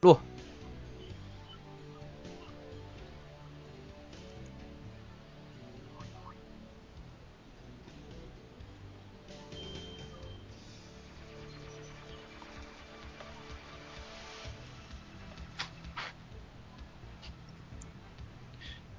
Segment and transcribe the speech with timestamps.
[0.00, 0.18] 录。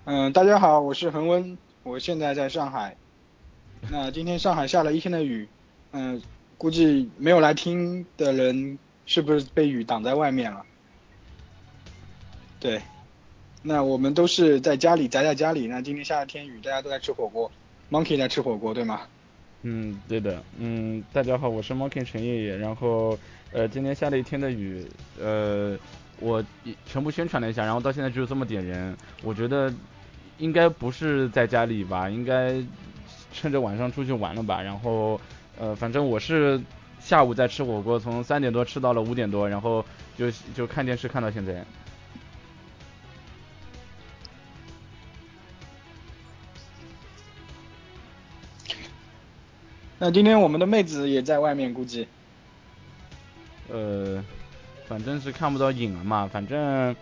[0.05, 2.95] 嗯，大家好，我是恒温，我现在在上海。
[3.89, 5.49] 那今天上海下了一天的雨，
[5.93, 6.21] 嗯，
[6.59, 8.77] 估计没有来听的人
[9.07, 10.63] 是不是被雨挡在外面了？
[12.61, 12.79] 对，
[13.63, 15.67] 那我们都是在家里宅在家里。
[15.67, 17.51] 那今天下了天雨，大家都在吃火锅
[17.89, 19.01] ，Monkey 在吃火锅，对吗？
[19.63, 20.41] 嗯，对的。
[20.59, 22.55] 嗯，大家好，我是 Monkey 陈爷爷。
[22.55, 23.17] 然后，
[23.51, 24.85] 呃，今天下了一天的雨，
[25.19, 25.75] 呃，
[26.19, 26.41] 我
[26.85, 29.73] 全部宣传了一下，然后到现在只有这么点人，我觉得。
[30.37, 32.09] 应该不是在家里吧？
[32.09, 32.55] 应该
[33.31, 34.59] 趁着晚上出去玩了吧？
[34.59, 35.21] 然后，
[35.59, 36.59] 呃，反正我是
[36.99, 39.85] 下午在吃火锅，从三点多吃到了五点多，然后
[40.17, 41.63] 就就看电视看到现在。
[50.03, 52.07] 那今天我们的妹子也在外面，估计。
[53.69, 54.25] 呃，
[54.87, 56.95] 反正是看不到影了嘛，反正。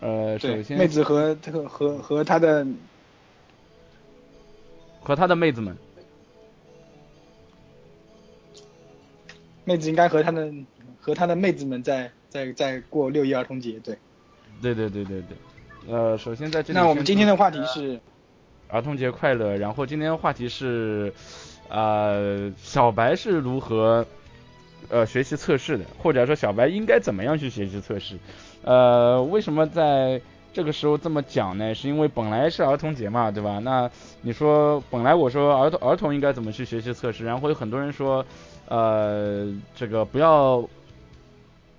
[0.00, 2.66] 呃，首先，妹子和和和和他的
[5.00, 5.76] 和他的妹子们，
[9.64, 10.50] 妹子应该和他的
[10.98, 13.98] 和他的妹子们在在在过六一儿童节，对，
[14.62, 15.94] 对对对对对。
[15.94, 18.00] 呃，首先在这里，那我们今天的话题是
[18.68, 19.58] 儿童节快乐。
[19.58, 21.12] 然后今天的话题是，
[21.68, 24.06] 呃，小白是如何
[24.88, 28.16] 呃学习测试的，或者说小白应该怎么样去学习测试？
[28.62, 30.20] 呃，为什么在
[30.52, 31.74] 这个时候这么讲呢？
[31.74, 33.58] 是因为本来是儿童节嘛，对吧？
[33.58, 33.90] 那
[34.22, 38.24] 你说本来我说儿童儿童应该怎么去学习测试，然后有很多人说，
[38.68, 40.66] 呃，这个不要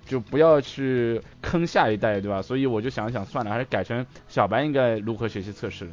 [0.05, 2.41] 就不要去坑下一代，对吧？
[2.41, 5.89] 所以我就想想算了，还是改成小白应该如何学习测试。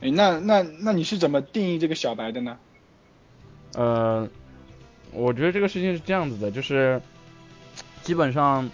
[0.00, 2.58] 哎，那那那你是怎么定义这个小白的呢？
[3.74, 4.28] 呃。
[5.12, 7.02] 我觉得这个事情是这样子的，就是
[8.04, 8.70] 基本上，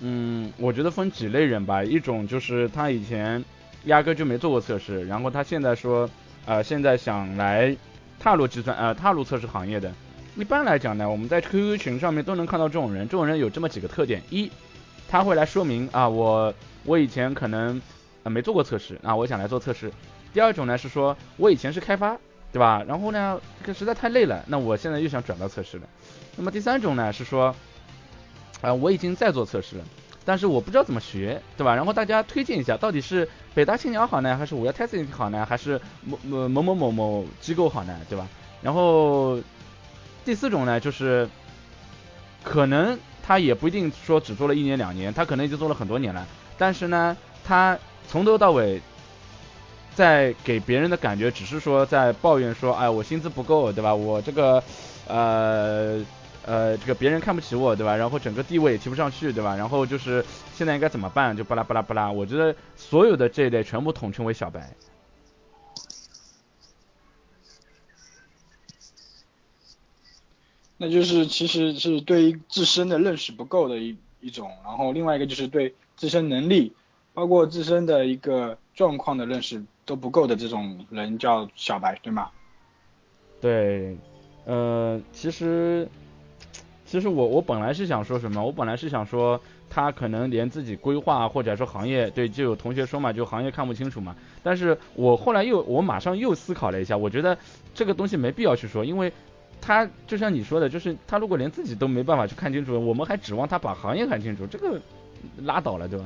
[0.00, 1.82] 嗯，我觉得分几类人吧。
[1.82, 3.44] 一种就是他以前
[3.86, 6.08] 压根就没做过测试，然后他现在说，
[6.46, 7.76] 呃，现在想来
[8.20, 9.92] 踏入计算，呃，踏入测试行业的。
[10.36, 13.08] 一般来讲呢，我们在 QQ 群上面都能看到这种人。
[13.08, 14.48] 这种人有这么几个特点：一，
[15.08, 16.54] 他会来说明啊，我
[16.84, 17.82] 我以前可能
[18.22, 19.90] 没做过测试啊，我想来做测试。
[20.32, 22.16] 第二种呢是说我以前是开发。
[22.50, 22.82] 对吧？
[22.88, 25.82] 然后呢，这实在太累了，那我现在又想转到测试了。
[26.34, 27.54] 那么第三种呢，是说，
[28.62, 29.84] 啊，我已经在做测试了，
[30.24, 31.74] 但是我不知道怎么学，对吧？
[31.74, 38.26] 然后大家推荐一下，到底是北大青鸟好呢，还是五幺 testing 好呢，还是某某某某某某机构好呢，对吧？
[38.62, 39.38] 然后
[40.24, 41.28] 第四种呢，就是
[42.42, 47.14] 可能他也不一定说只做了一年两年，他可能已经做了很多年了，但是呢，
[47.44, 47.78] 他
[48.08, 48.80] 从头到尾。
[49.98, 53.92] 在给别人的感觉只是说在抱怨说，哎，我薪资不够，对吧？
[53.92, 54.62] 我这个，
[55.08, 56.00] 呃，
[56.46, 57.96] 呃，这个别人看不起我，对吧？
[57.96, 59.56] 然后整个地位也提不上去，对吧？
[59.56, 61.36] 然后就是现在应该怎么办？
[61.36, 62.12] 就巴拉巴拉巴拉。
[62.12, 64.72] 我觉得所有的这一类全部统称为小白。
[70.76, 76.72] 那就是其实是对于自身的认识不够的一一种，然后另外一个就是对自身能力，
[77.14, 79.64] 包括自身的一个状况的认识。
[79.88, 82.28] 都不够的这种人叫小白，对吗？
[83.40, 83.96] 对，
[84.44, 85.88] 呃，其实，
[86.84, 88.44] 其实我我本来是想说什么？
[88.44, 89.40] 我本来是想说
[89.70, 94.14] 他可能连自己规划或者说行业，对，就有同学说嘛，就行业看不清楚嘛。
[94.42, 97.38] 但是我后来又我马上又思考了一下，我觉得
[97.74, 99.10] 这个东西没必要去说，因为
[99.58, 104.78] 他就像你说的，就是他如果连自己都没办法去看清楚，我们还指望他把行业看清楚，这个
[105.38, 106.04] 拉倒了，对吧？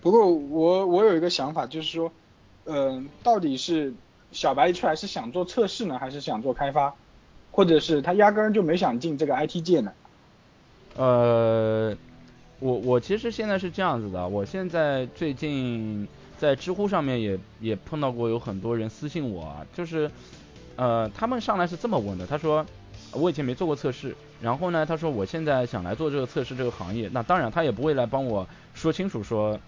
[0.00, 2.12] 不过我我有一个想法，就是说，
[2.66, 3.92] 嗯，到底是
[4.30, 6.94] 小白一出来是想做测试呢，还是想做开发，
[7.50, 9.92] 或者是他压根就没想进这个 IT 界呢？
[10.96, 11.96] 呃，
[12.60, 16.06] 我我其实现在是这样子的，我现在最近
[16.38, 20.08] 在知乎上面也也碰到过有很多人私信我，啊就是
[20.76, 22.64] 呃他们上来是这么问的，他说
[23.12, 29.58] 我以前没做过测试，然后呢他说我现在想来做这个测试这个行业，那当然他也不会来帮我说清楚说。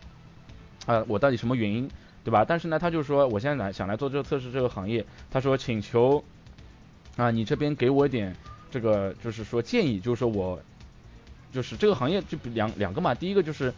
[0.87, 1.89] 啊，我到底什么原因，
[2.25, 2.45] 对吧？
[2.47, 6.23] 但是呢，他就说我现在来想来做这个测试这个行业，他说请求
[7.17, 8.35] 啊，你这边给我一点
[8.71, 10.61] 这个，就是说建议，就是说我
[11.53, 13.73] 就是这个行业就两两个嘛，第一个就是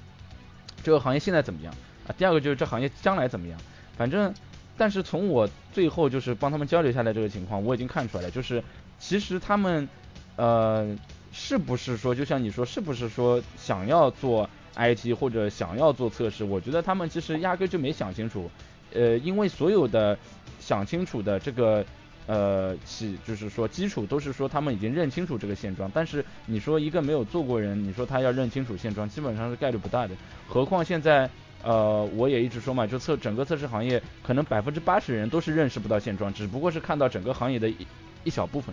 [0.83, 1.75] 这个行业现在怎么样
[2.07, 2.15] 啊？
[2.17, 3.59] 第二个就是这行业将来怎么样？
[3.97, 4.33] 反正
[4.77, 8.63] 但是从我最后就是帮他们交流下来这个情况，我已经看出来了，就是
[8.99, 9.89] 其实他们
[10.37, 10.97] 呃
[11.33, 18.51] 是不是说就像你说是不是说想要做 IT 或者想要做测试，我觉得他们其实压根就没想清楚，
[18.93, 20.19] 呃，因为所有的
[20.61, 21.85] 想清楚的这个。
[22.29, 30.15] 呃，起就是说基础都是说他们已经认清楚这个现状，但是你说一个没有做过人，你说他要认清楚现状，基本上是概率不大的。
[30.47, 31.29] 何况现在，
[31.65, 37.77] 呃，我也一直说嘛，就测整个测试行业，可能百分之八十人都是认识不到现状，只不过是看到整个行业的一
[38.23, 38.73] 一小部分。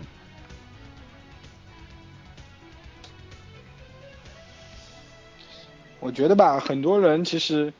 [6.00, 7.72] 我觉得吧，很多人其实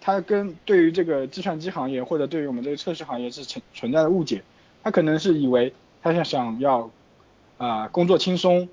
[0.00, 4.42] 他跟对于这个计算机行业或者对于我们这个测试行业是存存在的误解。
[4.82, 5.72] 他可能是以为
[6.02, 6.90] 他想想要
[7.56, 8.68] 啊工作轻松，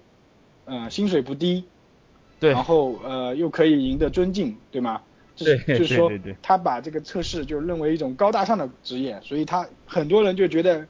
[0.65, 1.63] 呃薪水不低，
[2.39, 5.01] 对，然后呃又可以赢得尊敬，对吗？
[5.37, 6.11] 对，就是说
[6.41, 10.85] 他把这个测试就认为一种高大上的职业，所以他很多人就觉得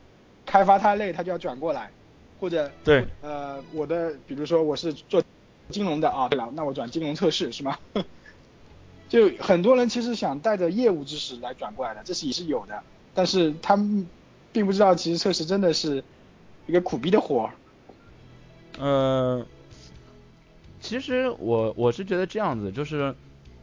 [0.45, 1.89] 开发太累，他就要转过来，
[2.39, 5.23] 或者对，呃我的比如说我是做
[5.71, 7.79] 金融的啊，对了，那我转金融测试是吗？
[9.09, 12.83] 就很多人其实想带着业务知识来转过来的，这是也是有的，
[13.15, 14.05] 但是他们。
[14.53, 16.03] 并不知道，其实测试真的是
[16.67, 17.49] 一个苦逼的活。
[18.77, 19.45] 嗯，
[20.81, 23.15] 其实我我是觉得这样子，就是，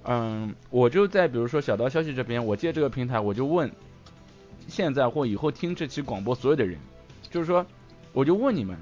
[0.04, 3.70] 嗯，我就在比如说小道消息这边，我借这个平台，我就问
[4.66, 6.78] 现在或以后听这期广播所有的人，
[7.30, 7.66] 就是说，
[8.14, 8.74] 我就问你们，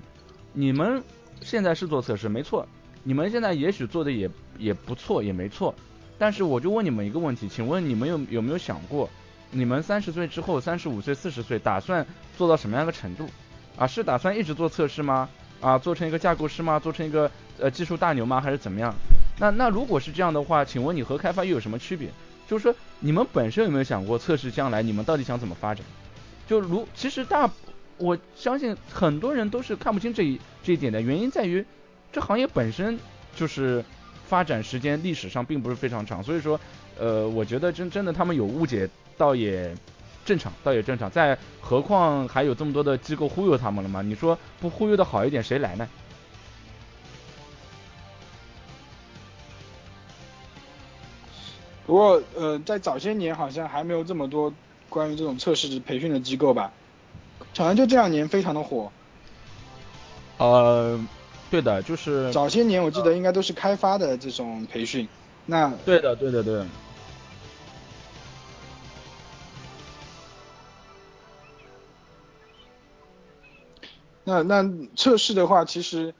[0.52, 1.02] 你们
[1.40, 2.68] 现在是做测试没错，
[3.08, 5.72] 你们现在也许做的也也不错，也没错，
[6.18, 9.08] 但是我就问你们一个问题，请问你们有有没有想过？
[9.52, 12.04] 你们三十岁之后，三十五岁、四十岁，打算
[12.36, 13.28] 做到什么样的程度？
[13.78, 15.28] 啊，是打算一直做测试吗？
[15.60, 16.80] 啊，做成一个架构师吗？
[16.80, 17.30] 做成一个
[17.60, 18.40] 呃技术大牛吗？
[18.40, 18.92] 还是怎么样？
[19.38, 22.08] 那那如果是这样的话，请问你和开发又有什么区别？
[22.48, 25.86] 就是说，你们本身有没有想过测试将来你们到底想怎么发展？
[26.48, 27.48] 就如其实大，
[27.98, 31.64] 我相信很多人都是看不清这一这一点的原因在于，
[32.16, 32.98] 这行业本身
[33.34, 33.84] 就是
[34.24, 36.58] 发展时间历史上并不是非常长，所以说
[36.98, 38.88] 呃，我觉得真真的他们有误解。
[39.18, 39.74] 倒也
[40.24, 41.10] 正常，倒也正常。
[41.10, 44.00] 再何况还有这么多的机构忽悠他们了嘛？
[44.00, 45.86] 你说不忽悠的好一点，谁来呢？
[51.84, 54.50] 不过呃，在早些年好像还没有这么多
[54.88, 56.72] 关于这种测试培训的机构吧？
[57.56, 58.90] 好像就这两年非常的火。
[60.38, 60.98] 呃，
[61.50, 65.08] 对的，就是早些年我记得应该都是开发的这种培训。
[65.46, 66.64] 那对的，对的，对。
[74.24, 76.12] 那那测试的话，其实，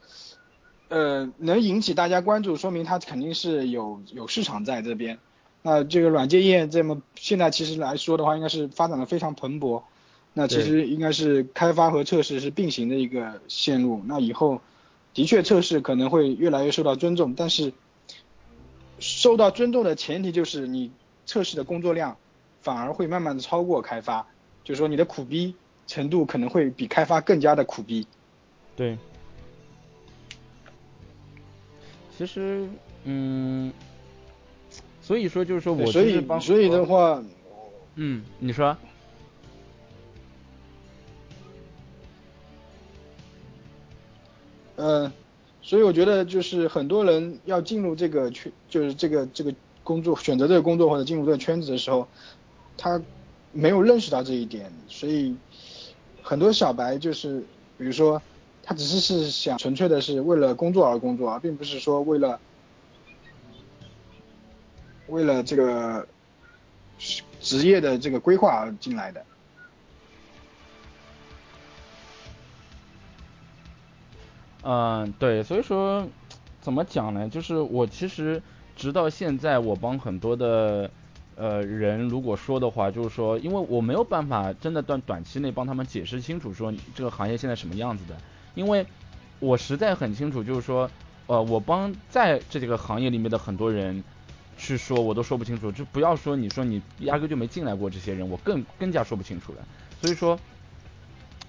[0.86, 5.18] 呃，能引起大家关注，说明它肯定是有有市场在这边。
[5.62, 9.82] 那这个软件业这么现在其实来说的话，应该是发展的非常蓬勃。
[10.34, 14.00] 那其实应该是开发和测试是并行的一个线路。
[14.06, 14.60] 那以后
[15.16, 17.72] 的确测试可能会越来越受到尊重，但是
[19.00, 20.92] 受到尊重的前提就是你
[21.24, 22.16] 测试的工作量
[22.60, 24.26] 反而会慢慢的超过开发，
[24.62, 25.56] 就是说你的苦逼。
[25.88, 28.04] 程度可能会比开发更加的苦逼。
[28.74, 28.98] 对。
[32.18, 32.68] 其实，
[33.04, 33.72] 嗯，
[35.00, 37.22] 所以说就是说，我所以所以的话，
[37.94, 38.76] 嗯，你说。
[44.86, 45.12] 嗯，
[45.62, 49.52] 所以我觉得就是很多人要进入这个圈，就是这个这个
[49.82, 52.06] 工作，选择这个工作或者进入这个圈子的时候，
[52.76, 53.02] 他
[53.50, 55.34] 没有认识到这一点，所以。
[56.28, 57.38] 很多小白就是，
[57.78, 58.20] 比如说，
[58.60, 62.40] 他只是是想纯粹的是为了工作而工作，而并不是说为了
[65.06, 66.04] 为了这个
[67.40, 69.24] 职业的这个规划而进来的。
[74.66, 76.06] 嗯，对，所以说
[76.60, 77.28] 怎么讲呢？
[77.28, 78.42] 就是我其实
[78.74, 80.90] 直到现在，我帮很多的。
[81.38, 88.16] 呃，人如果说的话，就是说，因为我没有办法真的短短期内帮他们解释清楚说这个行业现在什么样子的，
[88.54, 88.86] 因为
[89.38, 90.90] 我实在很清楚，就是说，
[91.26, 94.02] 呃，我帮在这几个行业里面的很多人
[94.56, 99.58] 去说，我都说不清楚，就不要说你说你压根就没进来过这些人，我更更加说不清楚了。
[100.00, 100.38] 所以说，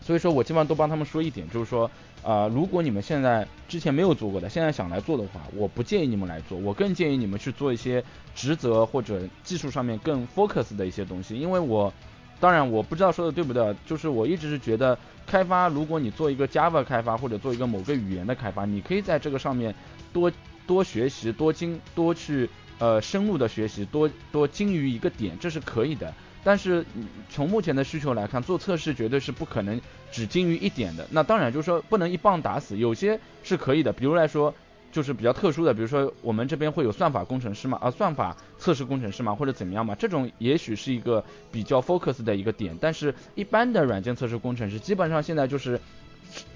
[0.08, 1.92] 所以说我基本上都帮他们说一点，就是说。
[2.24, 8.04] 啊，如果你们现在之前没有做过的，现在想来做的话，我不建议你们来做，我更建议你们去做一些
[8.36, 11.40] 职责或者技术上面更 focus 的一些东西。
[11.40, 11.94] 因为我，
[12.38, 19.74] 当然我不知道说的对不对，就是我一直是觉得开发，如果你做一个 Java 开发或者做一个某个语言的开发，你可以在这个上面
[20.12, 20.30] 多
[20.66, 22.50] 多学习，多精多去
[22.80, 26.14] 呃深入的学习，多多精于一个点，这是可以的。
[26.48, 26.86] 但是
[27.30, 31.06] 从目前的需求来看，做测试绝对是不可能只精于一点的。
[31.12, 33.92] 那当然就是说不能一棒打死，有些是可以的。
[33.92, 34.56] 比如来说，
[34.90, 42.74] 就是比较特殊的，比如说我们这边会有算法工程师嘛，啊，算法测试工程师嘛，或者怎么样嘛，这种也许是一个比较 focus 的一个点。
[42.80, 45.78] 但是一般的软件测试工程师，基本上现在就是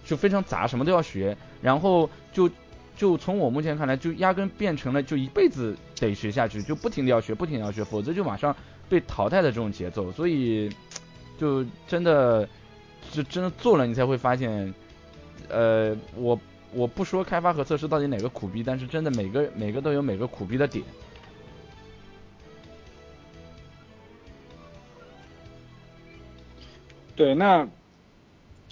[0.05, 2.49] 就非常杂，什么都要学，然后就。
[2.97, 8.55] 就从我目前看来，就压根变成了就一辈子得学下去，就不停的要学，不停的要学，否则就马上
[8.91, 10.11] 被淘汰的这种节奏。
[10.11, 10.69] 所以，
[11.37, 12.47] 就真的，
[13.11, 14.73] 就真的做了，你才会发现，
[15.47, 16.37] 呃，我
[16.73, 20.83] 我不说开发和测试到底哪个苦逼，但是真的每个每个都有每个苦逼的点。
[27.15, 27.65] 对，那，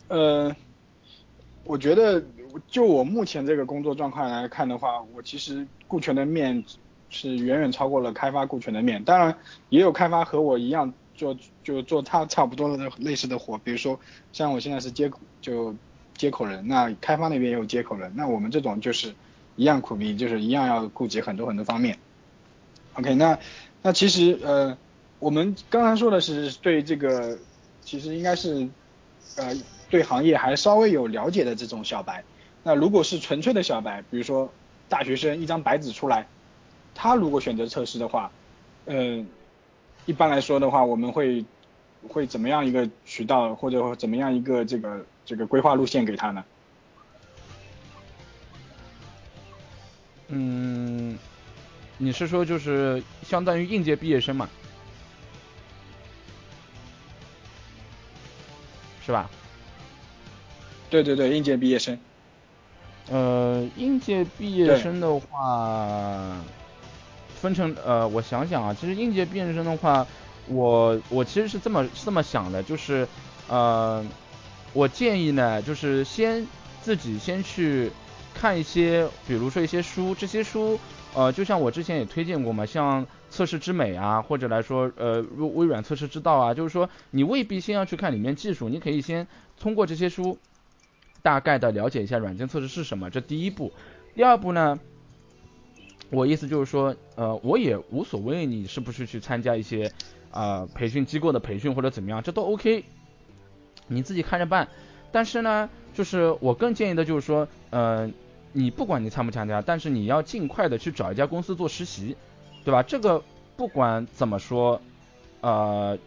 [0.09, 0.53] 呃，
[1.63, 2.21] 我觉得。
[2.67, 6.63] 就我目前这个工作状况来看的话，我其实顾全的面
[7.09, 9.03] 是远远超过了开发顾全的面。
[9.03, 9.35] 当然，
[9.69, 13.99] 也有开发和我一样做就做差差不多的类似的活，比如说
[14.31, 15.75] 像我现在是接口就
[16.15, 19.13] 接口人，那开发那边也有接口人，那我们这种就是
[19.55, 21.97] 一样苦逼，就是一样要顾及很多很多方面。
[22.93, 23.37] OK，那
[23.81, 24.77] 那其实呃，
[25.19, 27.37] 我们刚才说的是对这个
[27.81, 28.67] 其实应该是
[29.37, 29.55] 呃
[29.89, 32.23] 对行业还稍微有了解的这种小白。
[32.63, 34.51] 那如果是纯粹的小白，比如说
[34.89, 36.27] 大学生一张白纸出来，
[37.01, 38.29] 他如果选择测试的话，
[38.85, 39.25] 嗯，
[40.05, 41.45] 一般来说的话，我们会
[42.09, 46.43] 会怎么样一个渠道或者怎么样一个这个这个规划路线给他呢？
[50.27, 51.17] 嗯，
[51.97, 54.49] 你是说就是相当于应届毕业生嘛，
[59.05, 59.29] 是吧？
[60.89, 61.97] 对对对，应届毕业生。
[63.09, 66.35] 呃，应届毕业生的话，
[67.41, 70.05] 分成呃，我想想啊，其实应届毕业生的话，
[70.47, 73.07] 我我其实是这么这么想的，就是
[73.47, 74.05] 呃，
[74.73, 76.45] 我建议呢，就是先
[76.81, 77.91] 自己先去
[78.33, 80.79] 看一些，比如说一些书，这些书
[81.13, 89.25] 呃，就像我之前也推荐过嘛，像测试之美啊，或者来说呃微软测试之道啊，就是说你未必先要去看里面技术，你可以先
[89.59, 90.37] 通过这些书。
[91.21, 93.73] 大概的了解一下软件测试是什么，这第一步。
[94.15, 94.79] 第二步呢，
[96.09, 99.91] 我意思就是说，呃，我也无所谓你是不是去参加一些
[100.31, 102.83] 啊培训机构的培训或者怎么样，这都 OK，
[103.87, 104.67] 你自己看着办。
[105.11, 108.11] 但是呢，就是我更建议的就是说，呃，
[108.53, 112.15] 你不管你参不参加，但是你要尽快的去找一家公司做实习，
[112.63, 112.83] 对吧？
[112.83, 113.23] 这个
[113.55, 114.81] 不管怎么说，
[115.41, 115.97] 呃，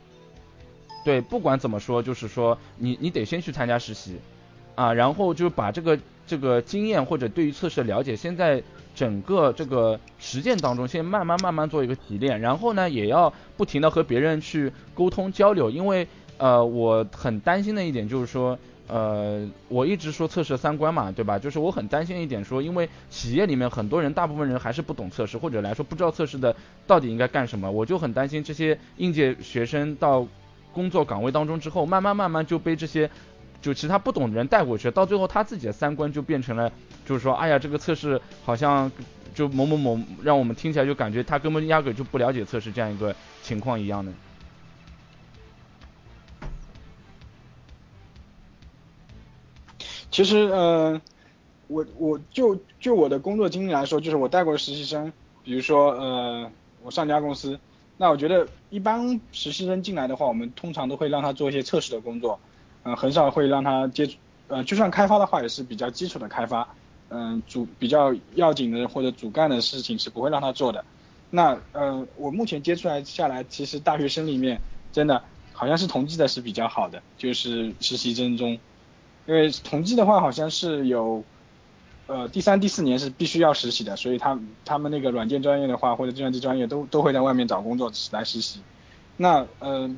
[1.04, 4.18] 对，不管怎么说，就是说你你得先去参加实习。
[4.74, 8.62] 啊，然后就把这个这个经验或者对于测试的了解，先在
[8.94, 16.06] 整个这个实践当中，先慢慢慢慢做一个提炼，然后呢，也要不停的和别人去沟通交流，因为
[16.36, 18.58] 呃，我很担心的一点就是说，
[18.88, 21.38] 呃，我一直说测试三观嘛，对吧？
[21.38, 26.54] 就是我很担心一点说，因为企业里面很多人，大部分人还是不懂测试，或者来说不知道测试的
[26.86, 30.26] 到底应该干什么，我就很担心这些应届学生到
[30.72, 33.10] 工作岗位当中之后，慢慢慢慢就被这些。
[33.62, 36.70] 就其他不懂的人带过去，到最后他自己的三观就变成了，
[37.06, 38.90] 就是说，哎呀，这个测试好像
[39.34, 44.12] 就某某某，让我们听起来就感觉他根本压根就不了解测试这样一个情况一样的。
[50.10, 51.00] 其实，呃，
[51.68, 55.10] 我我就就我的工作经历来说，就是我带过实习生，
[55.44, 56.50] 比如说，呃，
[56.82, 57.58] 我上家公司，
[57.96, 62.38] 那我觉得一般实习生进来的话，我们通常都会让他做一些测试的工作。
[62.84, 64.16] 嗯，很少会让他接触，
[64.48, 66.68] 呃，就算开发的话，也是比较基础的开发，
[67.10, 70.84] 嗯，主比较要紧的或者主干的事情是不会让他做的。
[71.30, 74.60] 那，呃，我目前接出来下来，其实大学生里面
[74.90, 75.22] 真的
[75.52, 78.58] 好像是同济的是比较好的，就是实习生中，
[79.26, 81.22] 因为同济的话好像是有，
[82.08, 88.60] 呃，第三、第四年是必须要实习的，所以他他们那个软件专业的话或者计算机专业都都会在外面找工作来实习。
[89.16, 89.96] 那，嗯。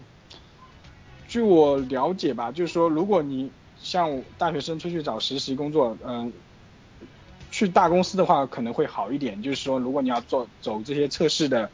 [1.35, 6.33] 据我了解吧，就是说，如果你像大学生出去找实习工作，嗯，
[7.51, 9.43] 去大公司的话可能会好一点。
[9.43, 11.69] 就是说，如果你要做走这些测试的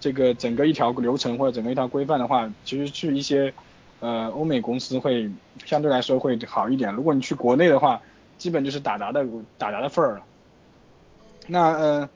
[0.00, 3.52] 这个整个一条流程或者整个一条规范的话，其实去一些
[4.00, 5.30] 呃欧美公司会
[5.66, 6.90] 相对来说会好一点。
[6.94, 8.00] 如果你去国内的话，
[8.38, 9.26] 基本就是打杂的
[9.58, 10.24] 打杂的份儿了。
[11.46, 12.08] 那嗯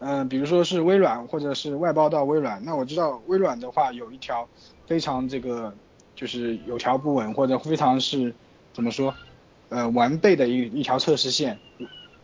[0.00, 4.46] 嗯，比如说是微软或者是外包到微软，那我知道微软的话有一条
[4.86, 5.72] 非常这个。
[6.16, 8.34] 就是有条不紊或者非常是
[8.72, 9.14] 怎么说，
[9.68, 11.56] 呃完备的一一条测试线。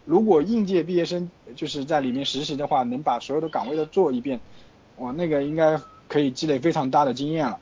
[0.05, 4.41] 如果应届毕业生就是在里面实习的话，能把所有的岗位都做一遍，
[4.97, 7.61] 哇，那个应该可以积累非常大的经验了。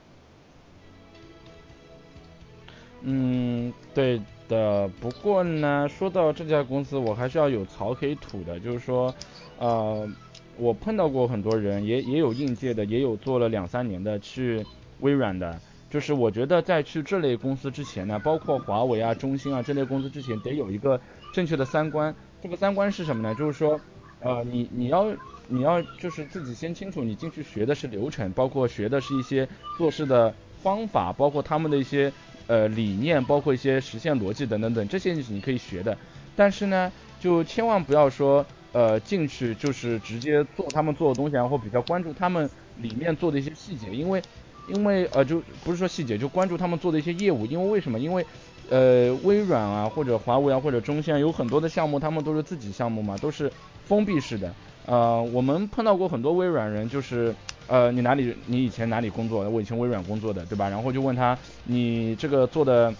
[3.02, 4.88] 嗯，对的。
[5.00, 9.14] 不过呢，说到这家公司，我还是要有槽可以吐的，就是说，
[9.58, 10.08] 呃，
[10.56, 14.64] 我碰到过很多人，也也有应届的，也有做了两三年的去
[15.00, 15.60] 微软的。
[15.90, 20.98] 就是我觉得在去这类公司之前呢，包括华为啊、中兴啊这类公司之前，得有一个
[21.34, 22.14] 正确的三观。
[22.40, 23.34] 这个三观是什么呢？
[23.34, 23.78] 就是说，
[24.20, 25.12] 呃，你你要
[25.48, 30.32] 你要就是自己先清楚，你进去学的是流程，包括学的是一些做事的
[30.62, 32.12] 方法，包括他们的一些
[32.46, 35.98] 呃理念，包括一些实现逻辑等等等，这些你可以学的。
[36.36, 44.22] 但是呢，就千万不要说呃进去就是直接做他们做的东西，然后比较关注他们里面做的一些细节，因为。
[44.70, 47.44] 因为呃，就不是说细节，就关注他们做的一些业务。
[47.46, 47.98] 因为为什么？
[47.98, 48.24] 因为
[48.70, 53.50] 呃，微软啊，或者华为啊，或者中兴有很多的项目，他们都是自己项目嘛，都是
[53.84, 54.54] 封闭式的。
[54.86, 57.34] 呃，我们碰到过很多微软人，就是
[57.66, 59.48] 呃，你哪里，你以前哪里工作？
[59.48, 60.68] 我以前微软工作的，对吧？
[60.68, 62.94] 然后就问他，你这个做的，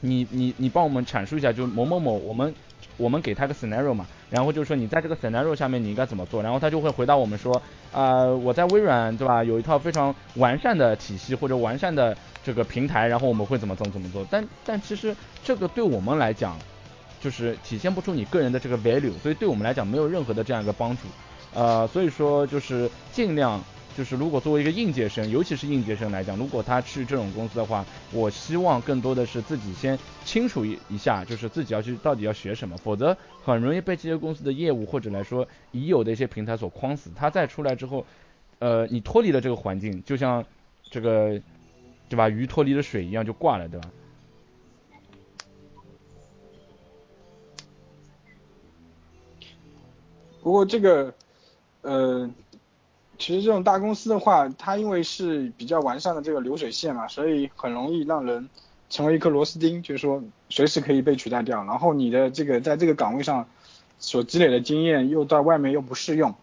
[0.00, 2.54] 你你你帮我们阐述一下，就某某某，我们。
[3.02, 7.60] 我们给他个 scenario 嘛，然后就是说你在这个 scenario 下面你应该怎么做，然后他就会回答我们说，
[7.92, 14.24] 啊，我在微软对吧，有一套非常完善的体系或者完善的这个平台，然后我们会怎么怎么怎么做。
[14.30, 16.56] 但但其实这个对我们来讲，
[17.20, 21.02] 就是体现不出你个人的这个 value，所以对我们来讲没有任何的这样一个帮助。
[21.52, 23.60] 呃，所以说就是尽量。
[23.96, 37.10] 就是如果作为一个应届生，尤其是应届生来讲，如果他去这种公司的话，我希望更多的是自己先清楚一一下，就是自己要去到底要学什么，否则很容易被这些公司的业务或者来说已有的一些平台所框死。
[37.14, 38.04] 他再出来之后，
[38.58, 40.44] 呃，你脱离了这个环境，就像
[40.90, 41.40] 这个，
[42.08, 42.28] 对吧？
[42.28, 43.90] 鱼脱离了水一样就挂了，对吧？
[50.42, 51.14] 不过这个，
[51.82, 52.30] 呃。
[53.22, 58.50] 其实这种大公司的话，它因为是比较完善的这个流水线嘛，所以很容易让人
[58.90, 61.62] 成为一颗螺丝钉，就是说随时可以被取代掉。
[61.62, 63.46] 然后你的这个在这个岗位上
[64.00, 66.34] 所积累的经验又到外面又不适用，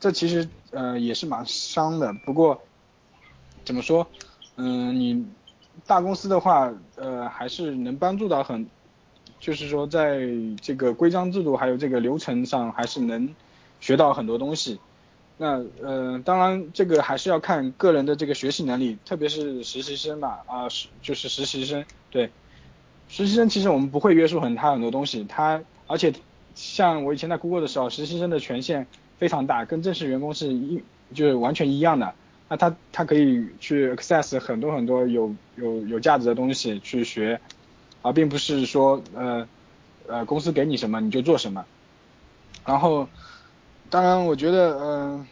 [0.00, 2.10] 这其实呃也是蛮伤的。
[2.24, 2.58] 不过
[3.62, 4.06] 怎么说，
[4.56, 5.26] 嗯，你
[5.86, 8.66] 大公司的话，呃还是能帮助到很，
[9.38, 10.22] 就是说在
[10.62, 13.28] 这个规章制度还有这个流程上，还是能
[13.80, 14.80] 学到很多东西。
[15.44, 22.30] 那呃，当然这个还是要看个人的这个学习能力，特别是实习生吧，啊是就是实习生，对，
[23.08, 26.14] 实习生其实我们不会约束很他很多东西，他而且
[26.54, 28.86] 像我以前在 Google 的时候，实习生的权限
[29.18, 30.80] 非常大，跟正式员工是一
[31.12, 32.14] 就是完全一样的，
[32.48, 37.40] 那他他可以去 access 很多很多有有有价值的东西去学，
[38.02, 39.48] 而并不是说呃
[40.06, 41.64] 呃公司给你什么你就做什么，
[42.64, 43.08] 然后。
[43.92, 45.26] 当然，我觉得，嗯，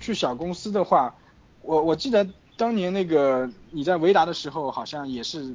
[0.00, 1.14] 去小公司的话，
[1.62, 5.54] 我我记得当年那个你在维达的时候，好像也是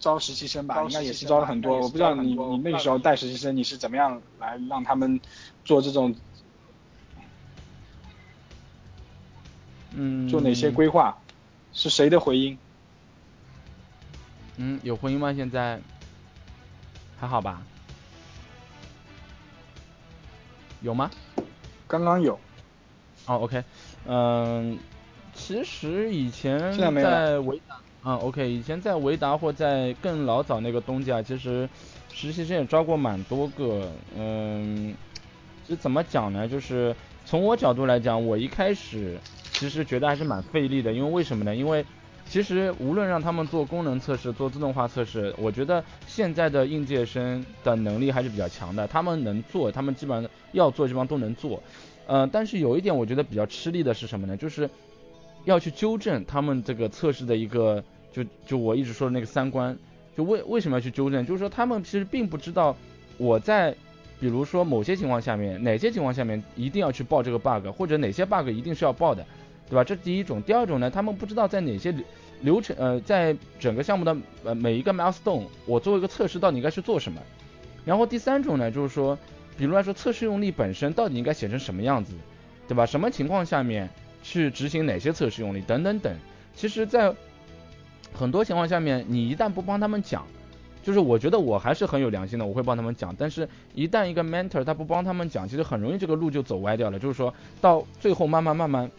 [0.00, 1.78] 招实习生吧，应该也是招了很多。
[1.78, 5.20] 我不知道你你那个时候带实习生，你是怎么样来让他们
[5.64, 6.12] 做这种，
[9.92, 11.16] 嗯，做哪些规划？
[11.72, 12.58] 是谁的回音？
[14.56, 15.32] 嗯，有回音吗？
[15.32, 15.80] 现在
[17.16, 17.62] 还好吧？
[20.82, 21.10] 有吗？
[21.86, 22.38] 刚刚有。
[23.26, 23.62] 哦，OK，
[24.06, 24.78] 嗯，
[25.32, 26.58] 其实以前
[26.94, 31.68] 在维达，嗯，OK，以前在维达或在更老早那个东家，其实
[32.12, 33.88] 实习生也招过蛮多个。
[34.16, 34.92] 嗯，
[35.68, 36.48] 这怎么讲呢？
[36.48, 39.16] 就是从我角度来讲，我一开始
[39.52, 41.54] 其实觉得还是蛮费力的，因为为什么呢？
[41.54, 41.84] 因为
[42.32, 48.88] 其实无论让他们做功能测试、做自动化测试，我觉得现在的应届生的能力还是比较强的。
[48.88, 51.62] 他们能做，他们基本上要做这帮都能做。
[52.06, 54.34] 呃，但是有一点我觉得比较吃力的是什么呢？
[54.34, 54.70] 就是
[55.44, 59.76] 要去纠正他们这个测试的一个，就就我一直说的那个三观。
[60.16, 61.26] 就为为什么要去纠正？
[61.26, 62.74] 就是说他们其实并不知道
[63.18, 63.76] 我在，
[64.18, 69.22] 比如说某些情况下面，哪些情况下面一定要去报这个 bug，或者哪些 bug 一定是要报的，
[69.72, 69.82] 对吧？
[69.82, 70.42] 这第一种。
[70.42, 71.94] 第二种呢，他们不知道在哪些。
[72.42, 77.22] 流程呃，在整个项目的呃每一个 milestone，我做一个测试到底应该去做什么。
[77.84, 79.16] 然后第三种呢，就是说，
[79.56, 82.14] 比如来说测试用例本身到底应该写成什么样子，
[82.66, 82.84] 对吧？
[82.84, 83.88] 什么情况下面
[84.24, 86.12] 去执行哪些测试用例等等等。
[86.56, 87.14] 其实，在
[88.12, 90.26] 很多情况下面，你一旦不帮他们讲，
[90.82, 93.14] 就是我觉得我还是很有良心的，我会帮他们讲。
[93.16, 96.98] 但是，一旦一个 mentor 他不帮他们讲，其实很容易这个路就走歪掉了。
[96.98, 98.90] 就是说到最后慢慢慢慢。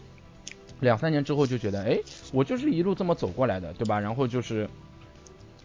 [0.80, 1.98] 两三年之后就觉得，哎，
[2.32, 3.98] 我就是一路这么走过来的，对吧？
[3.98, 4.68] 然后就是，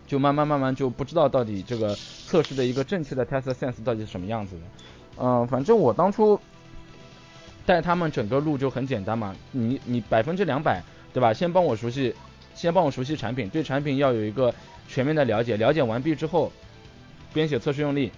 [0.08, 1.96] 就慢慢慢慢就不知道到底这个
[2.26, 4.62] 测试的一个正确的 test sense 到底是什么样子的。
[5.22, 6.40] 嗯，反正我当初
[7.66, 10.82] 带他们整个路就很简单嘛，你你百分之两百，
[11.14, 11.34] 对吧？
[11.34, 12.16] 先帮我熟悉
[12.56, 14.54] 先帮我熟悉产品，对产品要有一个
[14.88, 16.52] 全面的了解，了解完毕之后，
[17.34, 18.12] 编写测试用例。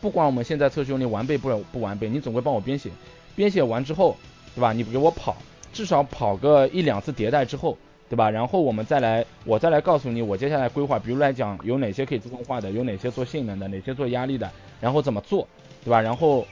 [0.00, 2.90] 不管我们现在测试用例完备不不完备，你总归帮我编写。
[3.34, 4.16] 编写完之后，
[4.54, 4.72] 对吧？
[4.72, 5.36] 你给我跑，
[5.78, 7.78] 至少跑个一两次迭代之后，
[8.10, 8.28] 对吧？
[8.28, 15.46] 然后我们再来，我再来告诉你我接下来规划，比如来讲有哪些可以自动化的，有哪些做性能的，哪些做压力的，然后怎么做，
[15.84, 16.00] 对吧？
[16.00, 16.44] 然后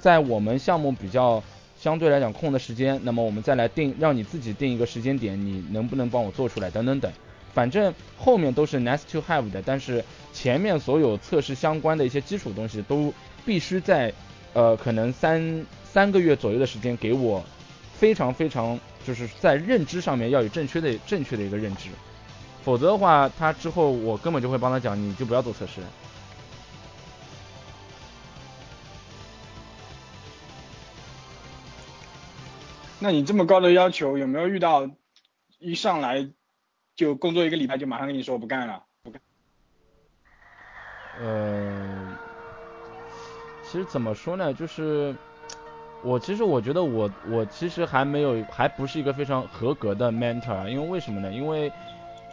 [0.00, 1.40] 在我们项目比较
[1.78, 7.12] 相对来讲空的时间，那么我们再来定，让你自己定一个时间点，你能不能帮我做出来，等等等。
[7.54, 14.12] 反正后面都是 nice to have 的，但是前面所有测试相关的一些基础东西都必须在
[14.54, 17.44] 呃可能三三个月左右的时间给我
[17.98, 21.90] 非常非常就是在认知上面要有正确的正确的一个认知，
[22.62, 25.80] 否则的话他之后我根本就会帮他讲你就不要做测试。
[32.98, 34.90] 那你这么高的要求有没有遇到
[35.58, 36.28] 一上来？
[36.96, 39.20] 就工作一个礼拜就马上跟你说我不干了，不干。
[41.20, 42.18] 呃，
[43.62, 45.14] 其实怎么说呢，就是
[46.06, 51.32] 我其实我觉得我我其实还没有还不是一个非常合格的 mentor，因为为什么呢？
[51.32, 51.72] 因为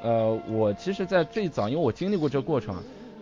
[0.03, 2.75] 呃我其实，在最早，因为我经历过这个过程，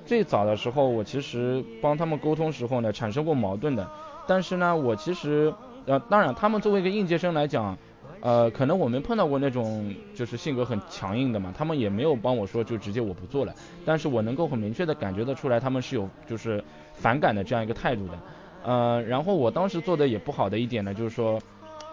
[0.05, 3.89] 最早的时候我其实帮他们沟通时候呢，产生过矛盾的。
[4.27, 5.53] 但是呢，我其实
[5.85, 7.77] 呃当然他们作为一个应届生来讲。
[8.23, 18.13] 呃，可能我没碰到过那种就是性格很强硬的嘛，他们也没有帮我说就直接我不做了，但是我能够很明确的感觉得出来，他们是有就是反感的这样一个态度的。
[18.63, 21.39] 呃，然后我当时做的也不好的一点呢，就是说，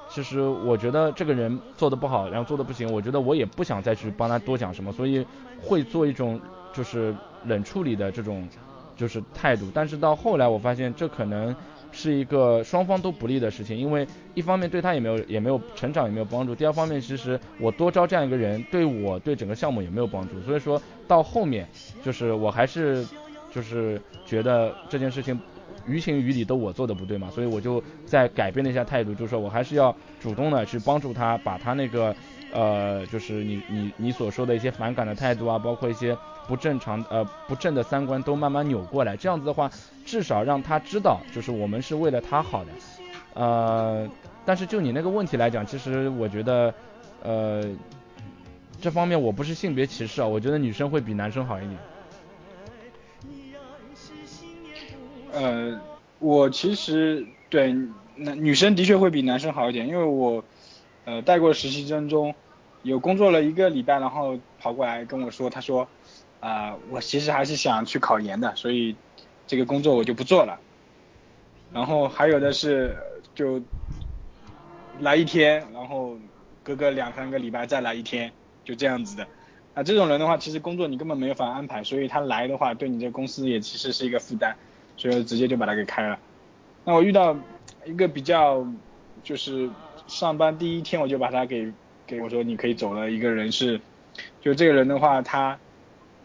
[0.08, 5.26] 其实我觉得这个人做的不好，然后做的不行，我觉得我也不想再去帮他多讲什么，所以
[5.62, 6.40] 会做一种
[6.72, 8.48] 就是冷处理的这种
[8.96, 9.66] 就是态度。
[9.72, 11.54] 但是到后来我发现这可能。
[11.90, 21.66] 是一个双方都不利的事情，因为一方面对他也没有也没有成长也没有帮助，第二方面其实我多招这样一个人对我对整个项目也没有帮助，所以说到后面
[22.04, 23.06] 就是我还是
[23.50, 25.40] 就是觉得这件事情
[25.88, 32.14] 于情于理都我做的不对嘛，所以我就在改变了一下态度，就是说我还是要主动的去帮助他把他那个
[32.52, 36.16] 呃就是你你你所说的一些反感的态度啊，包括一些。
[36.48, 39.70] 不正常呃不正的三观都慢慢扭过来，这样子的话，
[40.06, 42.70] 至少让他知道，就是我们是为了他好的。
[43.34, 44.08] 呃，
[44.46, 46.72] 但是就你那个问题来讲，其实我觉得，
[47.22, 47.62] 呃，
[48.80, 51.78] 这方面我不是性别歧视啊，我觉得女生会比男生好一点。
[55.32, 55.80] 呃，
[56.18, 57.72] 我其实对
[58.16, 60.44] 男女生的确会比男生好一点，因为我
[61.04, 62.34] 呃带过实习生中
[62.82, 65.88] 有工作了一个礼拜，然后跑过来跟我说，他说。
[66.40, 68.94] 啊，我其实还是想去考研的，所以
[69.48, 70.56] 这个工作我就不做了。
[71.72, 72.96] 然后还有的是
[73.34, 73.60] 就
[75.00, 76.16] 来一天，然后
[76.62, 78.30] 隔个两三个礼拜再来一天，
[78.64, 79.26] 就这样子的。
[79.74, 84.56] 那这种人的话，其实工作你根本没有法安排，所以他来的话，对你这公司也其实是一个负担，
[84.98, 86.18] 所以直接就把他给开了。
[86.84, 87.34] 那我遇到
[87.86, 88.66] 一个比较
[89.22, 89.70] 就是
[90.06, 91.72] 上班第一天我就把他给
[92.06, 93.80] 给我说你可以走了一个人是，
[94.42, 95.58] 就这个人的话他。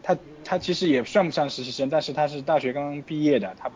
[0.06, 3.70] 他他其实也算不上实习生，但是他是大学刚刚毕业的，他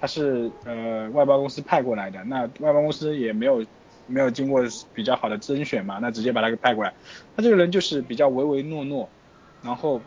[0.00, 3.64] 他是呃外包公司派过来的，那外包公司也没有
[4.08, 6.92] 没有经过比较好的甄选嘛，那直接把他给派过来。
[7.36, 9.08] 他这个人就是比较唯唯诺诺，
[9.62, 10.00] 然后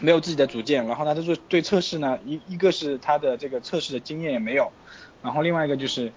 [0.00, 4.72] 没有自己的主见，然后他做对测试呢，一一个是他的这个测试的经验也没有，
[5.22, 6.12] 然后另外一个就是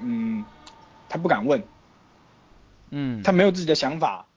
[0.00, 0.44] 嗯
[1.08, 1.62] 他不敢问，
[2.90, 4.28] 嗯，他没有自己的想法。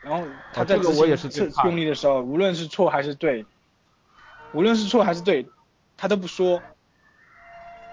[0.00, 3.44] 然后他在这个我也是测用力的时候，无论是错还是对，
[4.52, 5.46] 无论是错还是对，
[5.96, 6.62] 他都不说。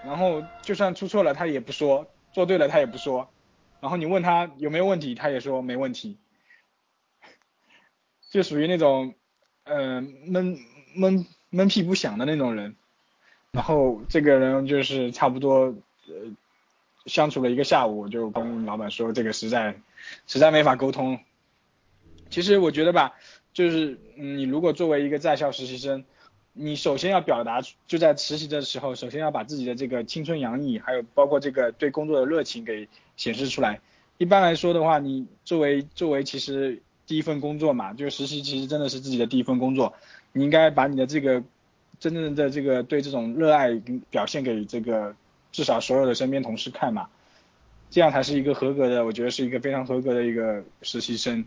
[0.04, 3.34] 然后就算出错了，他也不说；做对了，他也不说。
[3.80, 6.20] 然后你问他有没有问题，他也说没问题。
[8.30, 9.16] 就属于那种，
[9.66, 10.58] 呃，闷
[10.96, 12.76] 闷闷屁不响的那种人。
[13.52, 15.74] 然后这个人就是差不多，
[16.08, 16.14] 呃，
[17.06, 19.76] 相处了一个下午，我就跟老板说这个实在
[20.28, 21.20] 实在没法沟通。
[22.30, 23.14] 其实我觉得吧，
[23.54, 26.04] 就是你如果作为一个在校实习生，
[26.52, 33.80] 你首先要表达就在实习的时候，首先要把自己的这个青春洋溢，还有包括这个对工作的热情给显示出来。
[34.18, 39.94] 一般来说的话，你作为作为其实第一份工作嘛，就是实习其实真的是自己的第一份工作，
[40.34, 41.44] 你应该把你的这个
[42.00, 43.74] 真正的这个对这种热爱
[44.10, 45.16] 表现给这个
[45.52, 47.08] 至少所有的身边同事看嘛，
[47.90, 51.46] 这样才是一个合格的，我觉得是一个非常合格的一个实习生。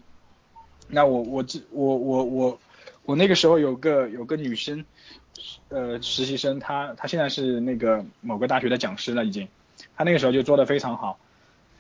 [0.89, 2.59] 那我我这我我我
[3.05, 4.85] 我那个时候有个有个女生，
[5.69, 9.49] 呃实习生，她她现在是那个某个大学的讲师了已经，
[9.97, 11.19] 她那个时候就做的非常好，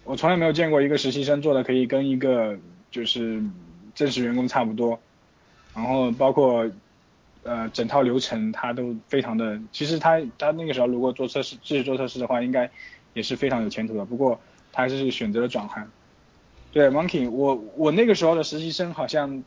[0.04, 2.58] 我从来没有见过一个实习生做的可以跟一个
[2.90, 3.42] 就是
[3.98, 4.96] 正式员工差不多，
[5.74, 6.70] 然后包括
[7.42, 12.70] 呃整套流程他都非常的，其实他他那个时候如果做测试继续做测试的话，应该
[13.12, 14.04] 也是非常有前途的。
[14.04, 15.90] 不过他还是选择了转行。
[16.70, 19.42] 对，Monkey，我我那个时候的实习生好像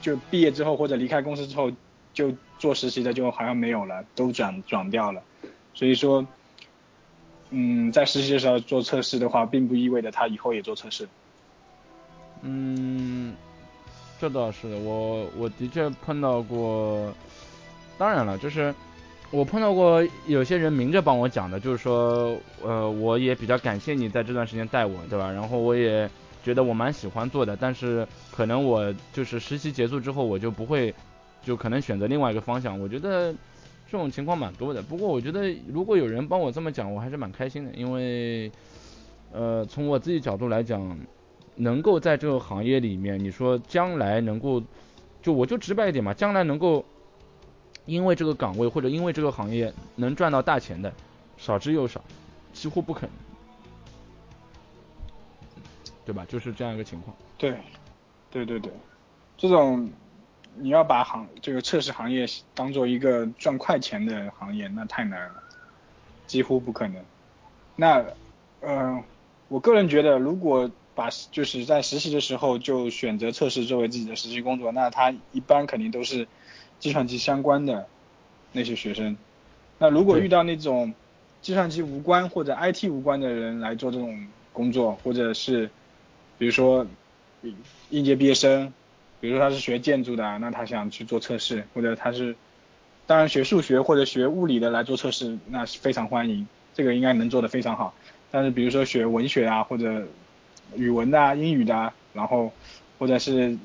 [0.00, 1.72] 就毕业之后或者离开公司之后
[2.12, 5.20] 就做实习的就好像没有了，都转转掉了。
[5.74, 6.24] 所以说，
[7.50, 11.08] 嗯，在实习的时候做测试的话，并不意味着他以后也做测试。
[12.42, 13.34] 嗯，
[14.20, 17.12] 这倒是的，我我的确碰到过。
[17.96, 18.74] 当然了，就是
[19.30, 25.30] 我碰到过有些人明着帮我讲的，就是说，呃，我也比较感谢你在这段时间带我，对吧？
[25.30, 26.10] 然后我也
[26.42, 30.92] 觉得我蛮喜欢做的，但是可能我就是实习结束之后，我就不会，
[31.40, 32.80] 就可能选择另外一个方向。
[32.80, 33.32] 我觉得
[33.88, 34.82] 这种情况蛮多的。
[34.82, 38.50] 不过我觉得如果有人帮我这么讲，我还是蛮开心的，因为，
[39.32, 40.98] 呃，从我自己角度来讲。
[41.56, 44.62] 能够在这个行业里面，你说将来能够，
[45.22, 46.84] 就我就直白一点嘛，将来能够
[47.86, 50.92] 因为这个岗位或者因为这个行业能赚到大钱的
[51.36, 52.02] 少之又少，
[52.52, 53.10] 几乎不可能，
[56.04, 56.24] 对吧？
[56.28, 57.16] 就是这样一个情况。
[57.38, 57.56] 对，
[58.30, 58.72] 对对对，
[59.36, 59.90] 这种
[60.56, 65.42] 你要把行这个测试行业当做一个赚快钱的行业，那太难了，
[66.26, 67.04] 几乎不可能。
[67.76, 68.04] 那，
[68.60, 69.02] 嗯，
[69.48, 76.28] 我个人觉得如果把就是在实习的时候就选择测试作为自己的实习工作，那他一般肯定都是
[76.78, 77.86] 计算机相关的
[78.52, 79.16] 那些学生。
[79.78, 80.94] 那如果遇到那种
[81.42, 85.68] 计算机无关或者 IT 无关的人来做这种工作，或者是
[86.38, 86.86] 比如说
[87.90, 88.72] 应届毕业生，
[89.20, 92.36] 比如说他是学建筑的，那他想去做测试，或者他是
[93.06, 97.92] 当然学数学或者学物理的来做测试，那是非常欢迎，这个应该能做得非常好。
[98.30, 100.06] 但是比如说学文学啊或者
[100.76, 102.52] 语文的、英语的，然后
[102.98, 103.56] 或者是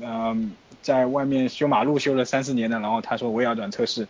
[0.00, 4.06] 嗯，在外面修马路修了三四年的，然后他说我也要转测试，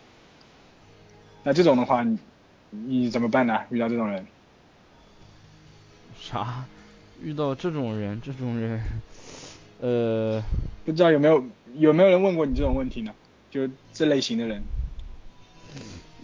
[1.43, 2.17] 那这种的话，你
[2.69, 3.59] 你怎么办呢？
[3.69, 4.25] 遇到这种人？
[6.19, 6.65] 啥？
[7.21, 8.21] 遇到这种人？
[8.21, 8.81] 这种人？
[9.81, 10.43] 呃，
[10.85, 11.43] 不知道有没有
[11.75, 13.13] 有没有人问过你这种问题呢？
[13.51, 14.63] 就这类型的人？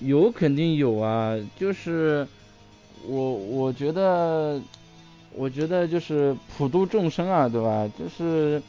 [0.01, 2.27] 有肯定有啊，就是
[3.05, 4.61] 我我觉得。
[5.35, 7.89] 我觉得就是普度众生啊，对吧？
[7.97, 8.61] 就是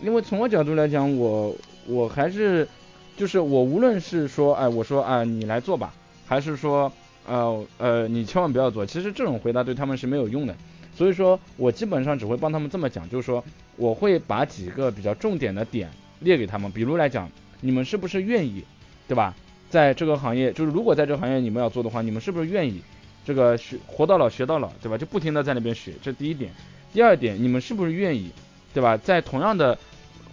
[0.00, 1.54] 因为从我角度来讲，我
[1.86, 2.68] 我还是
[3.16, 5.94] 就是我无论是说，哎，我说啊，你来做吧，
[6.26, 6.92] 还是说，
[7.26, 8.84] 呃呃，你千万不要做。
[8.84, 10.54] 其实这种回答对他们是没有用的。
[10.94, 13.42] 所以说我基本上只会帮他们这么讲，就是说
[13.76, 15.88] 我会把几个比较重点的点
[16.20, 18.62] 列给他们，比如来讲，你们是不是愿意，
[19.08, 19.34] 对吧？
[19.70, 22.82] 在这个行业，就是如果在这个行业你们要做的话，你们是不是愿意？
[23.24, 24.98] 这个学活到老学到老，对吧？
[24.98, 26.50] 就不停的在那边学，这第一点。
[26.92, 28.30] 第二点，你们是不是愿意，
[28.74, 28.96] 对吧？
[28.96, 29.78] 在同样的，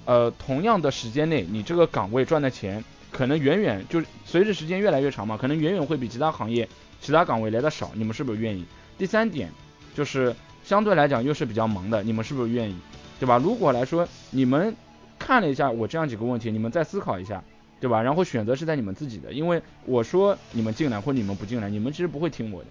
[0.05, 6.67] 呃，同样的时间内，你这个岗位赚的钱，可能远远就随着时间越来越长嘛，可能远远会比其他行业、
[6.99, 7.91] 其他岗位来的少。
[7.93, 8.65] 你们是不是愿意？
[8.97, 9.49] 第三点，
[9.95, 12.75] 就是相对来讲又是比较忙的，你们是不是愿意，
[13.19, 13.37] 对吧？
[13.37, 14.75] 如果来说，你们
[15.17, 17.43] 看了一下我这样几个问题，你们再思考一下。
[17.79, 18.01] 对吧？
[18.01, 22.67] 然后选择是在你们自己的，因为我说你们进来或你们不进来，你们其实不会听我的，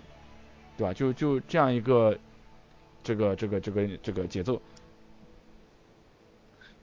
[0.76, 0.92] 对吧？
[0.92, 2.18] 就就这样一个
[3.02, 4.60] 这个这个这个这个节奏。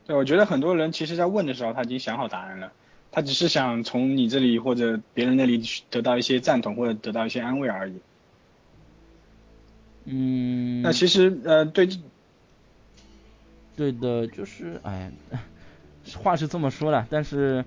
[0.08, 2.72] 对，我觉得很多人其实在问的时候他已经想好答案了，
[3.12, 5.62] 他只是想从你这里或者别人那里
[5.92, 7.94] 得到一些赞同或者得到一些安慰而已。
[10.06, 10.82] 嗯。
[10.82, 11.88] 那其实呃对。
[13.76, 15.12] 对的，就是哎，
[16.18, 17.64] 话是这么说的，但是。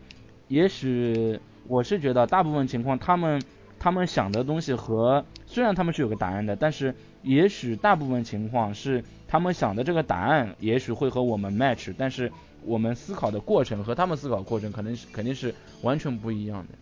[0.48, 3.42] 也许我是觉得大部分情况，他们
[3.78, 12.32] 他们想的东西和虽然他们是有个答案的，但是也许大部分情况是他们想的这个答案也许会和我们 match，但是
[12.64, 16.74] 我们思考的过程和他们思考过程可能是肯定是完全不一样的。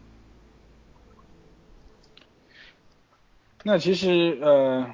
[3.65, 4.87] 那其实呃，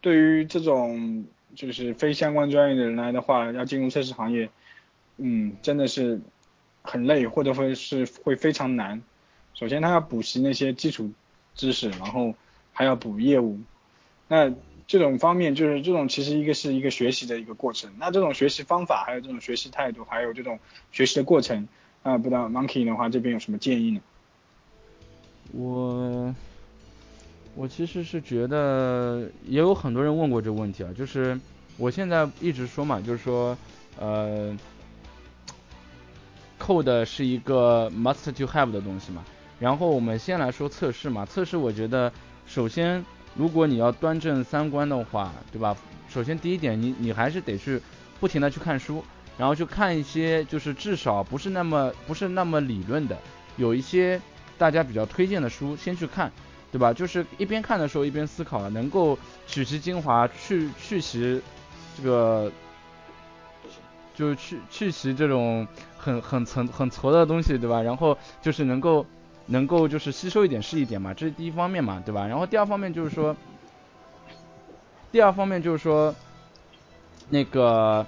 [0.00, 4.50] 对于这种就是非相关专业的人来的话，要进入测试行业，
[5.18, 6.20] 嗯，真的是。
[6.82, 9.02] 很累，或者会是会非常难。
[9.54, 11.10] 首先，他要补习那些基础
[11.54, 12.34] 知识，然后
[12.72, 13.60] 还要补业务。
[14.26, 14.52] 那
[14.86, 17.92] 这种方面，就是这种其实一个是一个学习的一个过程。
[17.98, 20.58] 那这种学习方法，还有这种学习态度，还有这种
[20.90, 21.68] 学习的过程，
[22.02, 24.00] 啊，不知道 Monkey 的话这边有什么建议呢？
[25.52, 26.34] 我
[27.54, 31.38] 我其实是觉得也有很多人问过这个问题啊，就是
[31.76, 33.56] 我现在一直说嘛，就是说
[33.98, 34.56] 呃。
[36.62, 39.24] Code 是一个 must to have 的东西嘛，
[39.58, 41.26] 然后我们先来说测试嘛。
[41.26, 42.12] 测试我觉得，
[42.46, 45.76] 首先如果你要端正三观的话，对吧？
[46.08, 47.80] 首先第一点，你你还是得去
[48.20, 49.02] 不停的去看书，
[49.36, 53.18] 然后去看一些就是至少不是那么不是那么理论的，
[53.56, 54.20] 有一些
[54.56, 56.30] 大家比较推荐的书先去看，
[56.70, 56.92] 对吧？
[56.92, 61.40] 就是一边看的时候一边思考，能够取其精华，去去其
[61.96, 62.52] 这个，
[64.14, 67.82] 就去去其这种很很层很矬的东西，对吧？
[67.82, 69.04] 然后就是能够
[69.46, 72.26] 能够就是吸收一点是一点嘛，这是第一方面嘛，对吧？
[72.26, 73.36] 然后第二方面就是说。
[75.10, 76.14] 第二方面就是说，
[77.28, 78.06] 那个，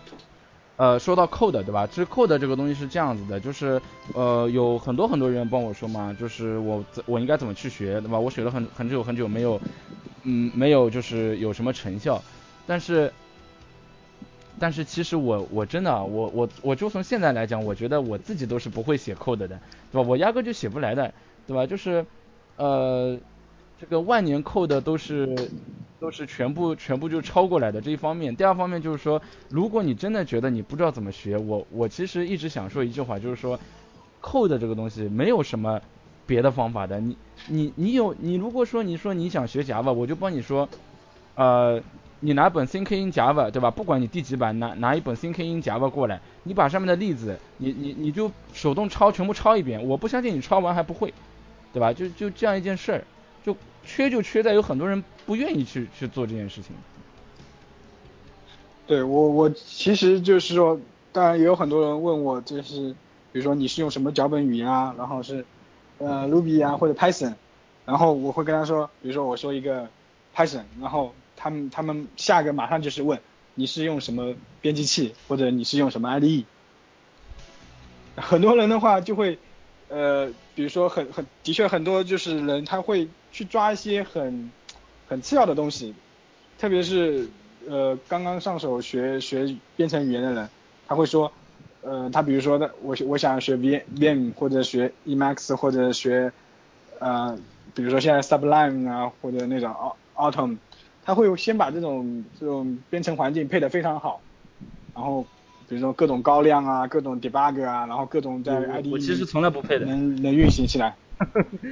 [0.76, 1.86] 呃，说到 code 对吧？
[1.86, 3.78] 其实 code 这个东西是这样子的，就是
[4.14, 8.18] 呃，有很多很多人帮我说嘛，就是我我应该怎么去学，对吧？
[8.18, 9.60] 我学了很很久很久没有，
[10.22, 12.22] 嗯，没有就是有什么成效，
[12.66, 13.12] 但是，
[14.58, 19.56] 但是其实我我真的我我我就从现在来讲，我觉得我自己都是不会写 code 的，对
[19.92, 20.00] 吧？
[20.00, 21.12] 我压根就写不来的，
[21.46, 21.66] 对吧？
[21.66, 22.04] 就是，
[22.56, 23.18] 呃。
[23.80, 25.50] 这个万年 code 都是
[25.98, 33.58] 都是全部全部就抄过来的这一方面，第二方面就是说，如果你真的觉得你不知道怎么学，我我其实一直想说一句话，就是说
[34.22, 35.78] ，code 这个东西没有什么
[36.24, 37.16] 别的方法的，你
[37.48, 40.68] 你你有你如果说你说你想学 Java，我就帮你说，
[41.34, 41.82] 呃，
[42.24, 43.70] 你拿本 Think in Java 对吧？
[43.70, 51.12] 不管你第几版，拿拿一本 CK 音 Java 过来，你把上面的例子，你你你就手动抄全部抄一遍，我不相信你抄完还不会，
[51.72, 51.92] 对吧？
[51.92, 53.04] 就就这样一件事儿。
[53.44, 56.74] 就缺就缺在有很多人不愿意去去做这件事情。
[58.86, 60.80] 对我我其实就是说，
[61.12, 62.88] 当然也有很多人问我，就是
[63.32, 65.44] 比如说你是用什么脚本语言啊，然后是
[65.98, 67.34] 呃 Ruby 啊或者 Python，
[67.84, 69.86] 然后我会跟他说，比如说我说一个
[70.34, 73.20] Python，然后他们他们下一个马上就是问
[73.54, 76.44] 你是用什么编辑器或者你是用什么 IDE，
[78.16, 79.38] 很多人的话就会
[79.88, 83.08] 呃比如说很很的确很多就是人他会。
[83.34, 84.52] 去抓一些很
[85.08, 85.92] 很次要的东西，
[86.56, 87.28] 特别是
[87.68, 90.48] 呃刚刚上手学学编程语言的人，
[90.86, 91.32] 他会说，
[91.82, 96.32] 呃他比如说的我我想学 V VM 或者学 Emacs 或者学
[97.00, 97.36] 呃
[97.74, 99.74] 比如说现在 Sublime 啊或者那种
[100.14, 100.58] Autumn，
[101.04, 104.20] 他会先把这种这种编程环境配得非常好，
[104.94, 105.22] 然后
[105.68, 110.94] 比如说各种高亮啊各种 debug 啊然后各种在 IDE 我其实从来不配的能能运行起来，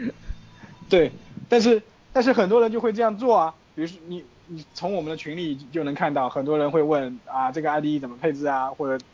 [0.88, 1.10] 对。
[1.48, 9.04] 但是但是很多人就会这样做啊，比如说你你从我们的群里就能看到，很多人会问啊这个 IDE 怎么配置啊，或者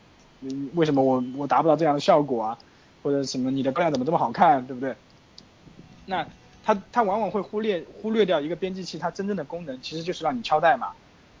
[0.41, 2.57] 嗯为什么我我达不到这样的效果啊，
[3.03, 4.95] 或者什么你的高亮怎么这么好看，对不对？
[6.05, 6.25] 那
[6.69, 10.91] 他他往往会忽略忽略掉一个编辑器它真正的功能，其实就是让你敲代码，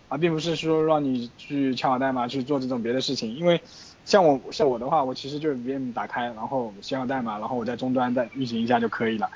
[0.07, 3.35] 而并不是说让你去敲好代码去做这种别的事情。
[3.35, 3.61] 因为
[4.05, 9.29] 像我像我的话，我其实就是 VM 打开，然后写好代码，然后我在终端再运行一下就可以了。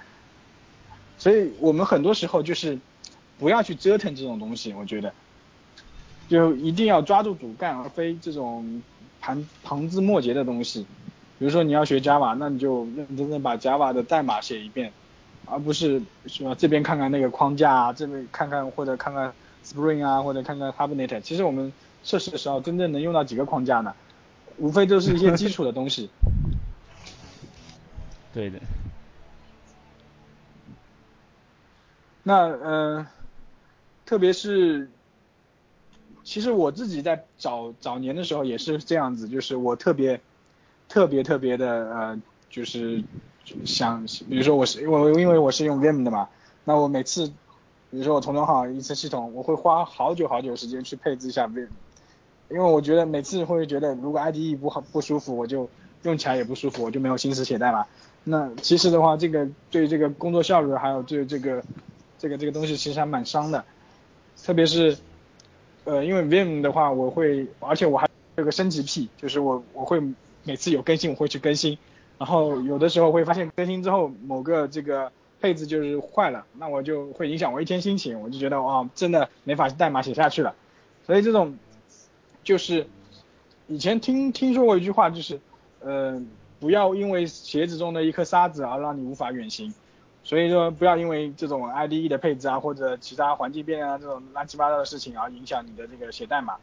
[1.20, 2.80] 所以我们很多时候就是
[3.38, 5.14] 不要去折腾这种东西，我觉得，
[6.28, 8.82] 就一定要抓住主干，而非这种
[9.22, 10.88] 旁旁枝末节的东西。
[11.38, 14.92] 比如说你要学 Java，那你就认认真真把 Java 的代码写一遍，
[15.46, 21.22] 而不是说这边看看那个框架啊，这边看看或者看看 Spring 啊，或者看看 Hibernate。
[21.22, 21.72] 其实我们
[22.04, 23.94] 测试的时候真正能用到几个框架呢？
[24.58, 26.10] 无非都是一些基础的东西。
[28.34, 28.60] 对的。
[32.24, 33.08] 那呃，
[34.06, 34.90] 特别是，
[36.24, 40.22] 其实我自己在早早年的时候也是这样子，就是我特别
[40.88, 42.22] 特别特别的呃，
[42.54, 43.04] 就是
[43.66, 46.30] 想，比如说我是因为因为我是用 Vim 的嘛，
[46.66, 47.26] 那我每次
[47.90, 51.68] 比如说我重装好一次系统，我会花好久好久时间去配置一下 Vim，
[52.50, 55.68] 因为我觉得每次会觉得如果 IDE 不好不舒服，我就
[56.04, 57.88] 用起来也不舒服，我就没有心思写代码。
[58.24, 61.64] 那其实的话，这个对这个工作效率还有对这个
[62.20, 63.66] 这个这个东西其实还蛮伤的，
[64.44, 64.96] 特别是，
[65.86, 70.00] 呃，因为 Vim 的话，我会，而且我还有个升级癖，就是我我会
[70.44, 71.78] 每次有更新我会去更新，
[72.18, 80.56] 然后有的时候会发现更新之后某个这个配置就是坏了，那我就会影响我一天心情，我就觉得哇，真的没法代码写下去了，
[81.06, 81.58] 所以这种
[82.44, 82.88] 就是
[83.68, 85.40] 以前听听说过一句话，就是
[85.82, 86.22] 呃，
[86.60, 89.74] 不要因为鞋子中的一颗沙子而让你无法远行。
[90.26, 96.56] 所以说，不要因为这种 IDE 的配置啊，或者其他环境变啊这种乱七八糟的事情而影响你的这个写代码。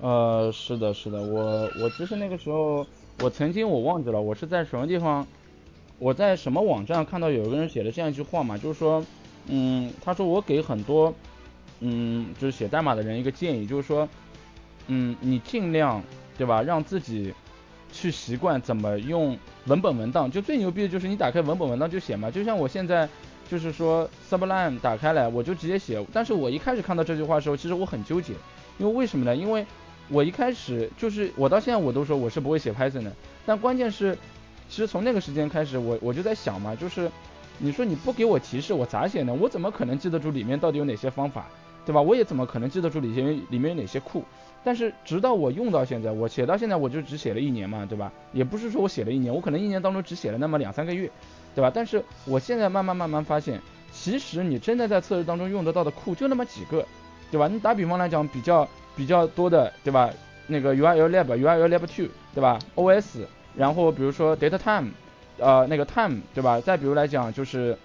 [0.00, 2.86] 呃，是的，是的，我我其实那个时候，
[3.20, 5.26] 我曾经我忘记了，我是在什么地方，
[5.98, 9.04] 我在什么网站看到有一个人写的这样一句话嘛，就是说，
[9.46, 11.12] 嗯，他说我给很多，
[11.80, 14.08] 嗯，就是写代码的人一个建议，就是说，
[14.88, 16.02] 嗯，你尽量，
[16.36, 17.34] 对吧，让自己。
[17.92, 23.08] 去习惯怎么用文本文档，就最牛逼的就是你打开文本文档就写嘛，就像我现在
[23.48, 28.34] 就是说 Sublime 打开来我就直接写，但是我一开始看到这句话的时候，其实我很纠结，
[28.76, 29.34] 因为为什么呢？
[29.34, 29.64] 因为
[30.08, 33.12] 我一开始就是我到现在我都说我是不会写 Python 的，
[33.44, 34.16] 但关键是，
[34.68, 37.10] 其实从那个时间开始，我我就在想嘛，就是
[37.58, 39.34] 你说你不给我提示，我咋写呢？
[39.34, 41.46] 我怎么可能记得住里面到底有哪些方法，
[41.84, 42.00] 对吧？
[42.00, 44.22] 我也怎么可能记得住里面里面有哪些库？
[44.62, 48.12] 但是直到我用到现在，我写到现在我就只写了一年嘛，对吧？
[48.32, 51.10] 也不是说我写了一年，我可能一年当中只写了那么两三个月，
[51.54, 51.70] 对吧？
[51.72, 53.60] 但是我现在慢慢慢慢发现，
[53.92, 56.84] 其实你真的在测试当中用得到的库就那么几个，
[57.30, 57.46] 对吧？
[57.48, 58.66] 你打比方来讲，比较
[58.96, 60.10] 比较多的，对吧？
[60.48, 64.90] 那个 URL lab、URL lab two，对吧？OS，然后比如说 data time，
[65.38, 66.60] 呃，那个 time，对吧？
[66.60, 67.76] 再比如来讲就是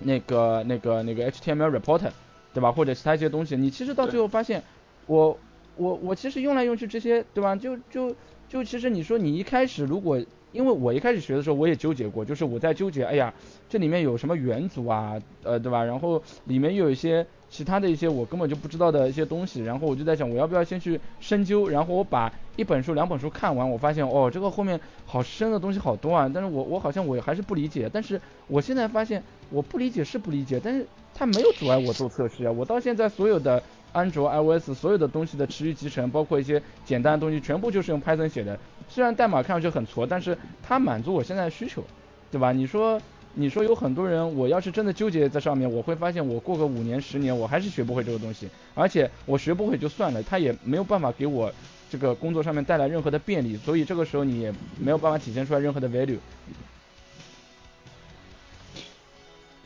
[0.00, 2.10] 那个那个那个 HTML reporter，
[2.52, 2.70] 对吧？
[2.70, 4.62] 或者其他一些东西，你其实到最后发现，
[5.06, 5.38] 我。
[5.80, 7.54] 我我其实用来用去这些，对吧？
[7.54, 8.12] 就就
[8.48, 10.20] 就其实你说你一开始如果，
[10.52, 13.32] 因为我一开始学的时候我也纠结过，就是我在纠结，哎呀，
[13.68, 15.84] 这里面有什么元组啊，呃，对吧？
[15.84, 33.62] 然后里面又有一些其他的一些我根本就不知道的一些东西，然后我就在想我要不要先去深究，然后我把一本书两本书看完，我发现哦，这个后面好深的东西好多啊，但是我我好像我还是不理解，但是我现在发现我不理解是不理解，但是它没有阻碍我做测试啊，我到现在所有的。
[33.90, 38.56] 安卓、iOS 所有的东西的持续集成，包括一些简单的东西，全部就是用 Python 写的。
[38.88, 41.84] 虽然代码看上去很挫，但是它满足我现在的需求，
[42.30, 42.52] 对吧？
[42.52, 43.00] 你说，
[43.34, 48.48] 你说有很多人，我要是真的纠结在上面，我会发现我过个五年、十年，我还是学不会这个东西。
[48.74, 51.52] 而且我学不会就算了，它也没有办法给我
[51.90, 56.18] 这个工作上面带来任何的便利，所以这个时候你也没有办法体现出来任何的 value。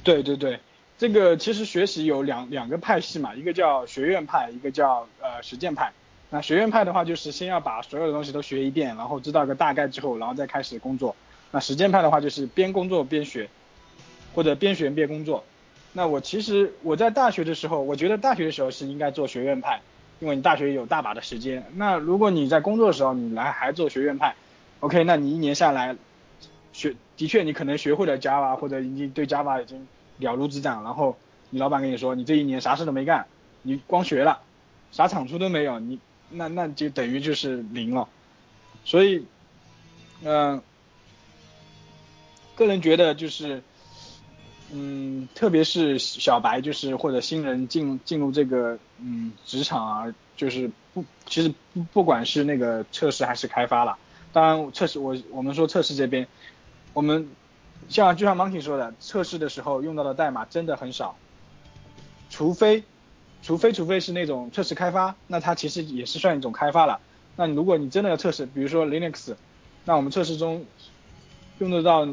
[0.02, 0.58] 对对对。
[0.98, 5.92] 这个其实学习有两两个派系嘛，一个叫学院派，一个叫呃实践派。
[6.32, 11.14] 那学院派的话，就是先要把所有的东西都学一遍，然后知道个大概之后，然后再开始工作。
[11.50, 13.50] 那实践派的话，就是边工作边学，
[14.34, 15.44] 或者边学边工作。
[15.92, 19.82] 那我其实我在大学的时候，我觉得大学的时候是应该做学院派，
[20.20, 21.62] 因为你大学有大把的时间。
[21.74, 24.34] 那如果你在工作的时候你来还做学院派
[24.80, 25.94] ，OK，那你一年下来
[26.72, 29.86] 学，的确你可能学会了 Java，或者已经对 Java 已经。
[30.18, 31.16] 了如指掌，然后
[31.50, 33.26] 你老板跟你说，你这一年啥事都没干，
[33.62, 34.40] 你光学了，
[34.92, 35.98] 啥产出都没有，你
[36.32, 38.08] 那那就等于就是零了。
[38.84, 39.24] 所以，
[40.22, 40.60] 嗯，
[42.54, 43.62] 个人觉得就是，
[44.72, 53.96] 嗯，特别是小白，就是或者新人进进入这个嗯职场啊，就是不，其实不不管是那个测试还是开发了，
[54.32, 56.26] 当然测试我我们说测试这边，
[56.92, 57.28] 我们。
[57.88, 61.16] 像就像 Monkey 说的，测试的时候用到的代码真的很少，
[62.30, 62.84] 除非，
[63.42, 67.00] 除非除非是那种测试开发，那它其实也是算一种开发了。
[67.36, 69.34] 那如果你真的要测试，比如说 Linux，
[69.84, 70.64] 那我们测试中
[71.58, 72.06] 用得到，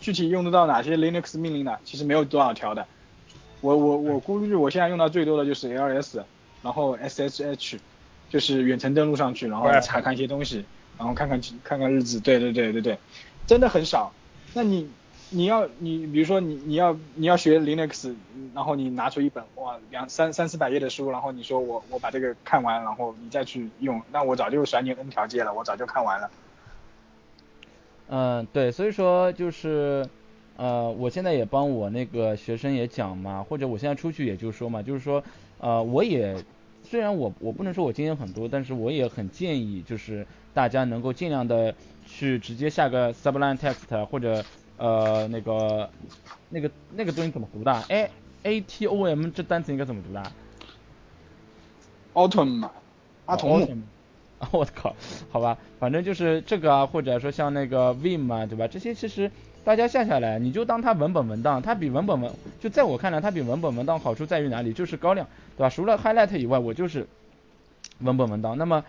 [0.00, 1.76] 具体用得到哪些 Linux 命令呢？
[1.84, 2.86] 其实没有多少条的。
[3.60, 6.22] 我我我估计我现在用到最多的就是 ls，
[6.62, 7.78] 然后 ssh，
[8.30, 10.64] 就是远程登录上去，然后查看一些东西，
[10.96, 12.98] 然后看看看看日子，对对对对对，
[13.46, 14.12] 真的很少。
[14.54, 14.88] 那你
[15.28, 18.14] 你要你比如说你你要你要学 Linux，
[18.54, 26.30] 然后你拿出一本哇两三三四百页的书，然后你说我我把这个看完，然后你再去用，那我早就甩你 N 条街了，我早就看完了。
[28.08, 30.08] 嗯，对，所以说就是
[30.56, 35.22] 呃，我现在也帮我那个学生也讲嘛，或者我现在出去也就说嘛，就是说
[35.58, 36.36] 呃，我也
[36.84, 40.24] 虽然我我不能说我经验很多，但是我也很建议就是
[40.54, 41.74] 大家能够尽量的。
[42.08, 44.44] 去直接下个 Sublime Text 或者
[44.76, 45.88] 呃那个
[46.50, 48.10] 那个那个东西怎么读的？A
[48.42, 50.22] A T O M 这单词应该怎么读的
[52.14, 52.68] ？Autumn，
[53.26, 53.66] 阿童木。
[54.38, 54.94] 啊 我靠，
[55.30, 58.68] 好吧，反正就是这个啊，或者说像那个 Vim 啊，对吧？
[58.68, 59.30] 这些其实
[59.64, 64.74] 大家下下来，你就当它文本文档，它比文本文就在我看来，它比文本文档好处在于哪里？
[64.74, 65.70] 就是高亮，对吧？
[65.70, 67.08] 除了 Highlight 以外，我就是
[68.00, 68.58] 文本文档。
[68.58, 68.84] 那么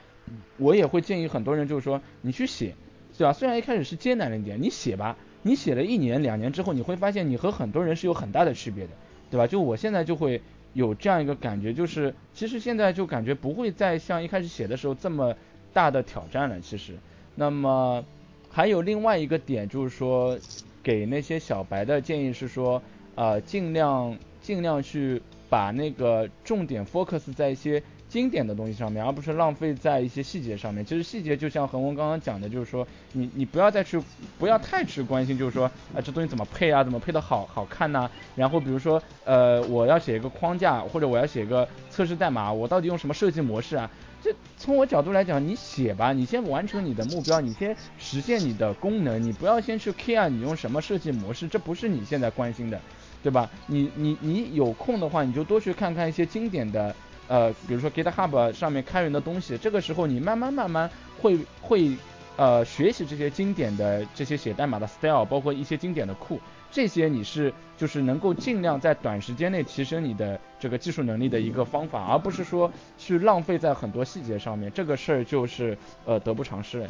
[0.57, 2.75] 我也会建议很多人，就是说你去写。
[3.17, 3.31] 对吧？
[3.33, 8.89] 虽然一开始是艰难了一点，你写吧，你写了一年两年之后，你会发现你和很多人是有很大的区别的，
[9.31, 9.47] 对吧？
[9.47, 10.41] 就我现在就会
[10.73, 15.35] 有这样一个感觉，就是其实现在就感觉不会再像一开始写的时候这么
[15.73, 16.59] 大的挑战了。
[16.59, 16.93] 其实，
[17.35, 18.03] 那么
[18.49, 20.37] 还有另外一个点就是说，
[20.83, 22.81] 给那些小白的建议是说，
[23.15, 27.81] 呃，尽量尽量去把那个重点 focus 在一些。
[28.09, 30.85] 经典的东西上面，而不是浪费在一些细节上面。
[30.85, 34.01] 其实细节就像恒温刚刚讲的，就是说你你不要再去
[34.39, 38.09] 不要太去关心，就是说啊这东西怎么配啊，怎么配的好好看呐。
[38.35, 43.89] 然后比如说呃我要写一个框架，或者我要写一个测试代码，我到底用什么设计模式啊？
[44.23, 52.79] 这从我角度来讲，你写吧，你先完成你的目标，你先实现你的功能，你不要先去 care 你用什么设计模式，这不是你现在关心的，
[53.21, 53.49] 对吧？
[53.67, 56.95] 你你你有空的话，你就多去看看一些经典的。
[57.27, 60.89] 呃，比如说 GitHub 上面开源的东西，这个时候你慢慢慢慢
[61.21, 61.91] 会会
[62.37, 66.39] 呃学习这些经典的这些写代码的 style，包括一些经典的库，
[66.71, 76.87] 这些你是就是能够尽量在短时间内提升你的这个技术能力的一个方法，而不是说去浪费在很多细节上面，这个事儿就是呃得不偿失。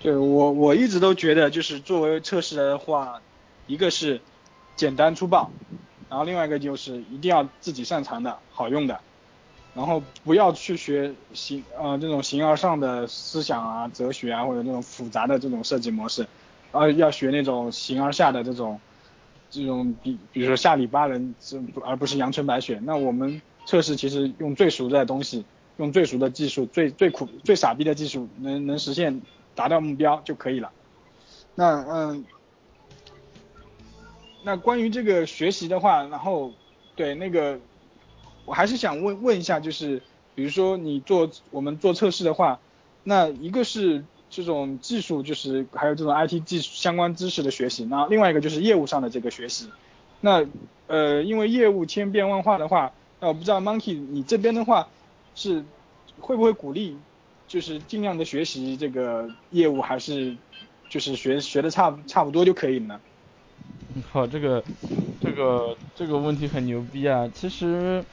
[0.00, 3.22] 对我我一直都觉得，就是作为测试的话，
[3.66, 4.20] 一个是
[4.76, 5.50] 简单粗暴。
[6.08, 9.00] 然后另外一个就是一定要自己擅长的好用的，
[9.74, 16.26] 然后不要去学形呃这种形而上的思想啊哲学啊或者那种复杂的这种设计模式，
[16.72, 18.80] 而要学那种形而下的这种
[19.50, 22.80] 这种比比如说下里巴人这而不是阳春白雪。
[22.84, 25.44] 那我们测试其实用最熟的东西，
[25.78, 29.20] 用最熟的技术，最最苦最傻逼的技术能能实现
[29.54, 30.70] 达到目标就可以了。
[31.54, 32.24] 那嗯。
[34.44, 36.52] 那关于这个学习的话，然后
[36.94, 37.58] 对那个，
[38.44, 40.02] 我还是想问问一下，就是
[40.34, 42.60] 比如说你做我们做测试的话，
[43.04, 49.66] 那一个是这种技术，就是还有这种 IT 技术相关知识的学习，那另外一个就是业务上的这个学习。
[50.20, 50.46] 那
[50.88, 54.88] 呃，因为业务千变万化的话，那我不知道 Monkey 你这边的话
[55.34, 55.64] 是
[56.20, 56.98] 会不会鼓励，
[57.48, 60.36] 就是尽量的学习这个业务，还是
[60.90, 63.00] 就是学学的差差不多就可以了呢？
[64.10, 64.62] 好，这个，
[65.20, 67.28] 这个，这个问题很牛逼啊！
[67.32, 68.04] 其实，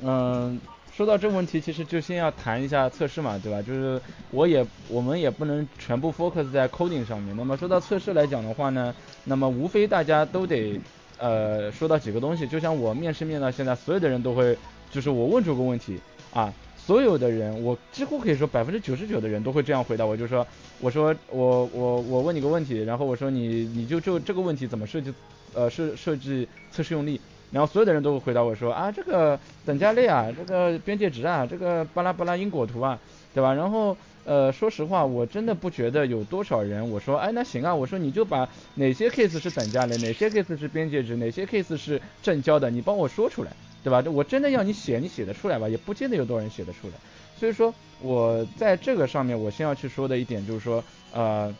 [0.00, 0.60] 嗯，
[0.92, 3.62] 说到这个问题，其实就先要谈一下测试嘛，对吧？
[3.62, 4.00] 就是
[4.30, 7.36] 我也，我们也不能全部 focus 在 coding 上面。
[7.36, 8.94] 那么说到测试来讲的话呢，
[9.24, 10.80] 那么无非大家都得，
[11.18, 12.46] 呃，说到几个东西。
[12.46, 14.56] 就像我面试面到现在，所有的人都会，
[14.90, 16.00] 就是我问出个问题
[16.32, 16.52] 啊。
[16.84, 20.44] 所有的人，我几乎可以说百分之九十九的人都会这样回答我，就说，
[20.80, 25.14] 我说我我我问你个问题，然后我说你你就就这个问题怎么设计，
[25.54, 27.20] 呃设设计测试用例，
[27.52, 32.98] 然后所有的人都会回答我说啊这个等价类啊，这个边界值啊，这个巴拉巴拉因果图啊，
[33.32, 33.54] 对吧？
[33.54, 43.52] 然后呃说实话，我真的不觉得有多少人，我说哎那行啊，我说你就把哪些 case 是等价类，哪些 case 是边界值，哪些 case 是正交的，你帮我说出来。
[43.82, 44.02] 对吧？
[44.10, 45.68] 我真的要你写，你写得出来吧？
[45.68, 46.94] 也不见得有多少人写得出来。
[47.36, 51.52] 所以说，我在这个上面，我先要去说的一点就是说，呃，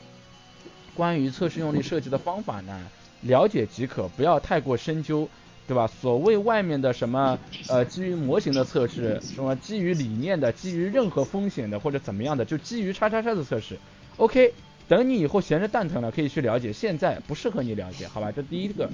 [0.95, 2.87] 关于测试用例设计的方法呢，
[3.23, 5.29] 了解即可，不要太过深究，
[5.67, 5.87] 对吧？
[5.87, 13.77] 所谓外面的什么，呃，基于模型的测试，什么基于理念的，基于任何风险的或者怎么样的，就基于叉叉叉的测试
[14.19, 14.55] ，OK。
[14.93, 16.71] 等你以后闲着蛋疼了，可以去了解。
[16.71, 18.31] 现在不适合你了解，好吧？
[18.31, 18.87] 这第一个。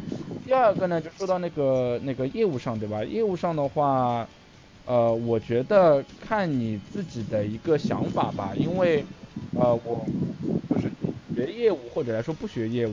[0.46, 3.02] 第二个呢，就说到那个那个业务上，对吧？
[3.02, 4.24] 业务上的话，
[4.86, 8.52] 呃，我觉得看你自己的一个想法吧。
[8.56, 9.04] 因为，
[9.56, 10.06] 呃，我
[10.70, 10.88] 就是
[11.34, 12.92] 学业务或者来说不学业务，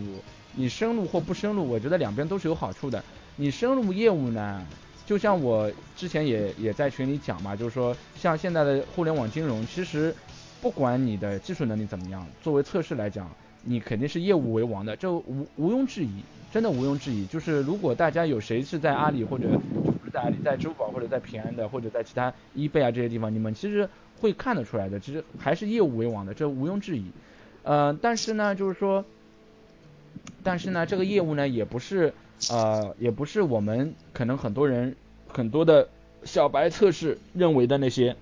[0.56, 3.04] 你深入或不深入，我觉得两边都是有好处的。
[3.36, 4.66] 你深入业务呢，
[5.06, 10.12] 就像我之前也也在群里讲嘛，就是说像现在的互联网金融，其实。
[10.66, 13.30] 不管你的技术能力怎么样，作为测试来讲，
[13.66, 17.24] 你肯定是业务为王的，这无毋庸置疑，真的毋庸置疑。
[17.28, 19.48] 就是如果大家有谁是在阿里或者
[19.86, 23.88] 就不是在阿里，在支付宝或者在平安的或者在其他一贝啊这些地方，你们其实
[24.20, 27.12] 会看得出来的，其实还是业务为王的，这毋庸置疑。
[27.62, 29.06] 呃，但是呢，就是说，
[30.42, 32.12] 但是呢，这个业务呢，也不是
[32.50, 34.96] 呃，也不是我们可能很多人
[35.28, 35.90] 很多的
[36.24, 38.16] 小白测试认为的那些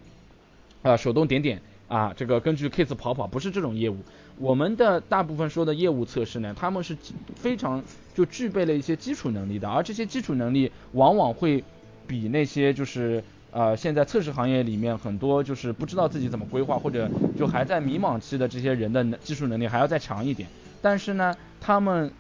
[0.81, 1.61] 啊手动点点。
[1.87, 3.97] 啊，这个根据 case 跑跑不是这种业务，
[4.39, 6.97] 我们的大部分说的业务测试呢，他们是
[7.35, 7.83] 非常
[8.15, 11.63] 就具备了一些基础能力的，而这些基础能力往往会
[12.07, 17.07] 比那些就是呃现在测试行业里面很多就是不知道自己怎么规划或者
[17.37, 20.49] 就还在迷茫期的这些人的技术能力还要再强一点，
[20.81, 22.11] 但是呢，他们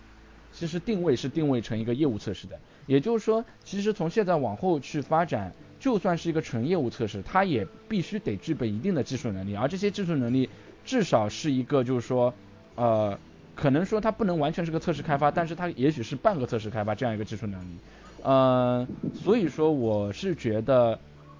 [0.51, 5.51] 其实定位是定位成一个业务测试的，也就是说，其实从现在往后去发展。
[5.83, 10.49] 就算是一个纯业务测试，它也必须得具备一定的技术能力，而这些技术能力
[10.85, 12.33] 至少是一个，就是说，
[12.75, 13.19] 呃，
[13.53, 17.75] 可能说它不能完全是个测试开发，但是它也许是半个测试开发这样一个技术能力，
[18.21, 20.97] 呃，所以说我是觉得，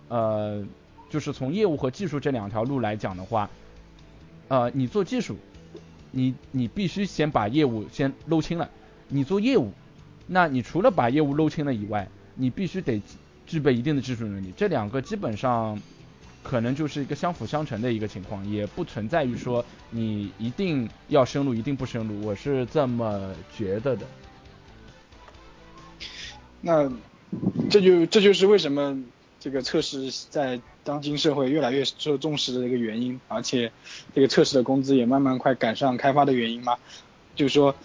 [0.09, 0.61] 呃，
[1.09, 3.49] 就是从业务和技术这两条路来讲的话，
[4.49, 5.37] 呃，你做技术，
[6.11, 8.69] 你你必须先把业务先搂清了，
[9.07, 9.71] 你做业务，
[10.27, 13.01] 那你除了把业务搂清了以外，你必须得。
[13.45, 15.79] 具备一定的技术能力，这两个基本上
[16.41, 24.05] 可能就是一个相辅相成的一个情况，也不存在于说你一定要深入，一定不深入，我是这么觉得的。
[26.61, 26.89] 那
[27.69, 29.03] 这就这就是为什么
[29.39, 33.71] 这个测试在当今社会越来越受重视的一个原因，而且
[34.15, 36.77] 这个测试的工资也慢慢快赶上开发的原因嘛。
[37.35, 37.75] 就是说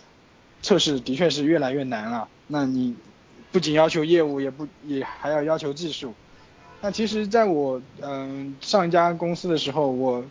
[0.63, 2.95] 测试的确是越来越难了，那你。
[3.51, 6.15] 不仅要求业务，也不也还要要求技术。
[6.81, 10.25] 那其实，在我嗯上一家公司的时候，我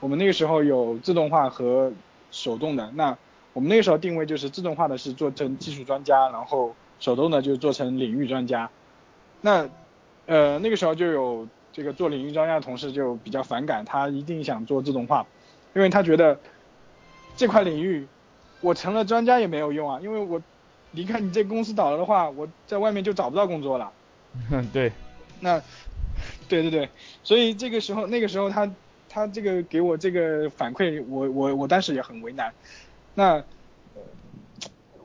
[0.00, 1.92] 我们那个时候有自动化和
[2.30, 2.90] 手动的。
[2.94, 3.16] 那
[3.52, 8.68] 我们那个时候定位就是自动化的是做成技术专家，然后手动的就做成领域专家。
[9.40, 9.68] 那
[10.26, 15.26] 呃那个时候就有这个做领域专家的同事就比较反感，他一定想做自动化，
[15.74, 16.40] 因为他觉得
[17.36, 18.06] 这块领域
[18.60, 20.42] 我成了专家也没有用啊，因为我
[20.94, 23.92] 离开你这公司倒了的话，我在外面就找不到工作了。
[24.50, 24.92] 嗯， 对。
[25.40, 25.60] 那，
[26.48, 26.88] 对对对，
[27.22, 28.70] 所以这个时候那个时候他
[29.08, 32.52] 他这个给我这个反馈，我我我当时也很为难。
[33.14, 33.44] 那，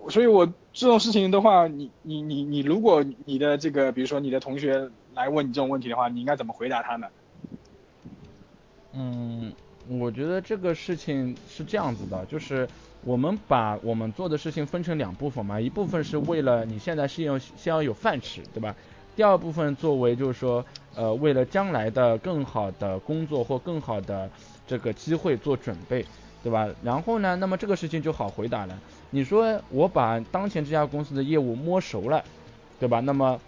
[0.10, 7.08] 所以我这种事情的话，你你你你如果你的这个比如说你的同学来问你这种问题的话，你应该怎么回答他呢？
[8.94, 9.54] 嗯，
[9.88, 12.68] 我觉得这个事情是这样子的，就是
[13.06, 18.76] 我们把我们做的事情分成两部分嘛，一部分是为了你现在是要先要有饭吃，对吧？
[19.16, 20.64] 第二部分作为就是说，
[20.95, 24.30] 呃，为了将来的更好的工作或更好的
[24.68, 26.06] 这个机会做准备，
[26.43, 26.68] 对吧？
[26.84, 28.80] 然后呢，那么这个事情就好回答了。
[29.12, 32.24] 你说我把当前这家公司的业务摸熟了，
[32.80, 33.00] 对吧？
[33.00, 33.39] 那么，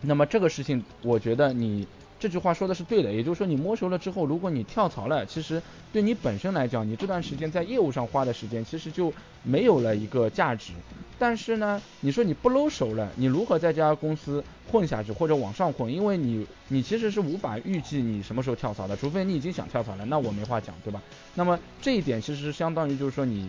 [0.00, 1.86] 那么这个事情，我觉得你。
[2.20, 5.60] 这句话说的是对的，也就是说你摸熟了之后，如果你跳槽了，其实
[5.90, 9.10] 对你本身来讲，你这段时间在业务上花的时间其实就
[9.42, 10.74] 没有了一个价值。
[11.18, 15.90] 但是呢，你说你不搂熟了，你如何在这家公司混下去或者往上混？
[15.90, 21.00] 因为你你其实是无法预计你什么时候跳槽的，除非你已经想跳槽了，那我没话讲，对吧？
[21.34, 23.48] 那么这一点其实是相当于就是说你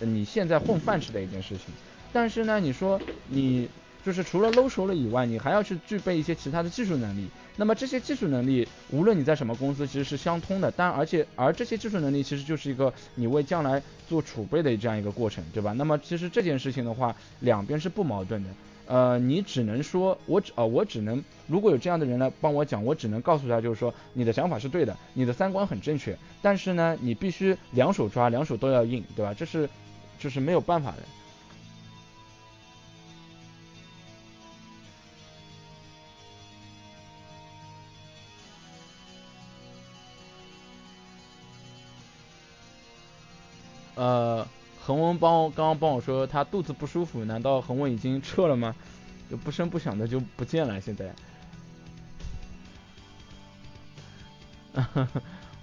[0.00, 1.66] 你现在混饭吃的一件事情。
[2.12, 3.68] 但是呢，你说你。
[4.08, 7.28] 就是除了搂熟了以外，你还要去具备一些其他的技术能力。
[7.56, 10.72] 那么这些技术能力，无论你在什么公司，其实是相通的。
[10.74, 15.74] 但而且而这些技术能力，其实就是一个你为将来做储备的这样一个过程，对吧？
[15.74, 18.48] 那么其实这件事情的话，两边是不矛盾的。
[18.86, 26.16] 呃，你只能说，我只呃我只能，如果有这样的人来帮我讲，我只能告诉他，就是说你的想法是对的，你的三观很正确。
[26.40, 29.34] 但是呢，你必须两手抓，两手都要硬，对吧？
[29.34, 29.68] 这是
[30.18, 31.02] 就是没有办法的。
[43.98, 44.46] 呃，
[44.86, 48.72] 恒温帮刚刚帮我说他肚子不舒服，难道恒温已经撤了吗？
[49.28, 51.12] 就不声不响的就不见了，现在。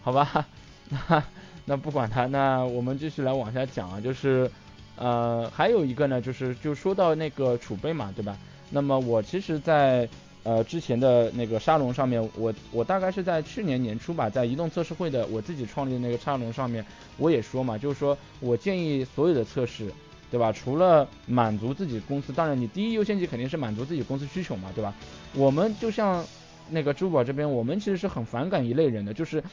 [0.03, 0.45] 好吧，
[0.89, 1.23] 那
[1.63, 4.51] 那不管他，那我们继续来往下讲啊，就是
[4.97, 8.37] 呃还有一个呢，就是就说到那个储备嘛，对吧？
[8.69, 10.07] 那么我其实，在
[10.45, 16.85] 呃，之前的那个沙龙上面，我我大概是在去年年初吧，在移动测试会的我自己创立的那个沙龙上面，
[17.17, 19.91] 我也说嘛，就是说我建议所有的测试，
[20.29, 20.51] 对吧？
[20.51, 24.93] 除了满足自己公司，当然你第一优先级肯定是满足自己公司需求嘛，对吧？
[25.33, 26.23] 我们就像
[26.69, 29.43] 那个支付宝这边，我们其实是很反感一类人的，就是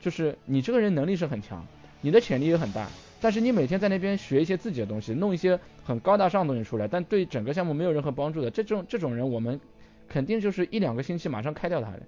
[0.00, 1.64] 就是你这个人能力是很强，
[2.00, 2.88] 你的潜力也很大，
[3.20, 9.60] 但是你每天在那边学一些自己的东西，弄一些很高大上的东西出来，但对整个项目没有任何帮助的，这种这种人我们。
[10.08, 12.02] 肯定就是一两个星期马上开掉他的，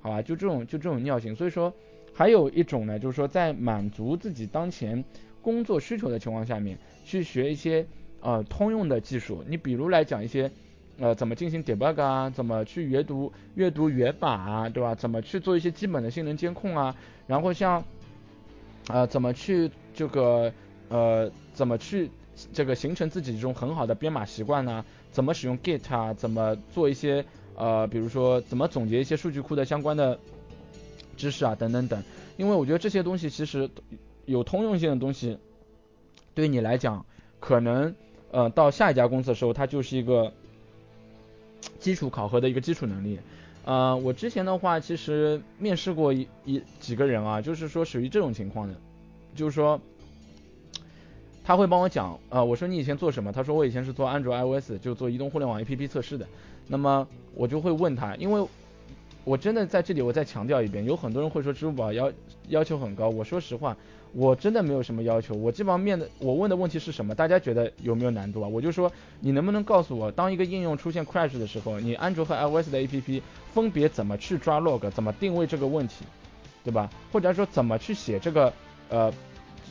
[0.00, 0.22] 好吧？
[0.22, 1.34] 就这种就这种尿性。
[1.34, 1.72] 所以说，
[2.14, 5.04] 还有一种呢，就是说在满足自己当前
[5.42, 7.86] 工作需求的情况下面，去学一些
[8.20, 9.44] 呃通用的技术。
[9.46, 10.50] 你比如来讲一些
[10.98, 14.94] 呃怎么进行 debug 啊，怎么去阅读阅读源码啊，对吧？
[14.94, 16.94] 怎么去做一些基本的性能监控啊？
[17.26, 17.82] 然后像
[18.88, 20.52] 呃怎么去这个
[20.88, 22.10] 呃怎么去
[22.52, 24.84] 这个形成自己这种很好的编码习惯呢？
[25.10, 26.14] 怎么使用 Git 啊？
[26.14, 27.24] 怎么做一些
[27.60, 30.18] 呃，比如说怎么总结一些数据库的相关的
[31.18, 32.02] 知识啊，等等等。
[32.38, 33.68] 因为我觉得这些东西其实
[34.24, 35.36] 有通用性的东西，
[36.34, 37.04] 对你来讲，
[37.38, 37.94] 可能
[38.30, 40.32] 呃到下一家公司的时候，它就是一个
[41.78, 43.18] 基础考核的一个基础能力。
[43.66, 48.74] 呃，我之前的话其实面试过一一几个人啊，就是说属于这种情况的，
[49.34, 49.78] 就是说
[51.44, 53.30] 他会帮我讲，呃，我说你以前做什么？
[53.30, 56.26] 他说我以前是做安卓 iOS，就做移动互联网 APP 测试的。
[56.72, 58.46] 那么我就会问他，因为
[59.24, 62.12] 我真的在这里，我再强调一遍，有很多人会说支付宝要
[62.48, 63.08] 要求很高。
[63.08, 63.76] 我说实话，
[64.12, 65.34] 我真的没有什么要求。
[65.34, 67.12] 我基本上面的我问的问题是什么？
[67.12, 68.46] 大家觉得有没有难度啊？
[68.46, 73.20] 我就说你能不能告诉我，当一个应用出现 crash 的时候，你安卓和 iOS 的 APP
[73.52, 76.04] 分别怎么去抓 log，怎么定位这个问题，
[76.62, 76.88] 对吧？
[77.10, 78.52] 或者说怎么去写这个
[78.88, 79.12] 呃，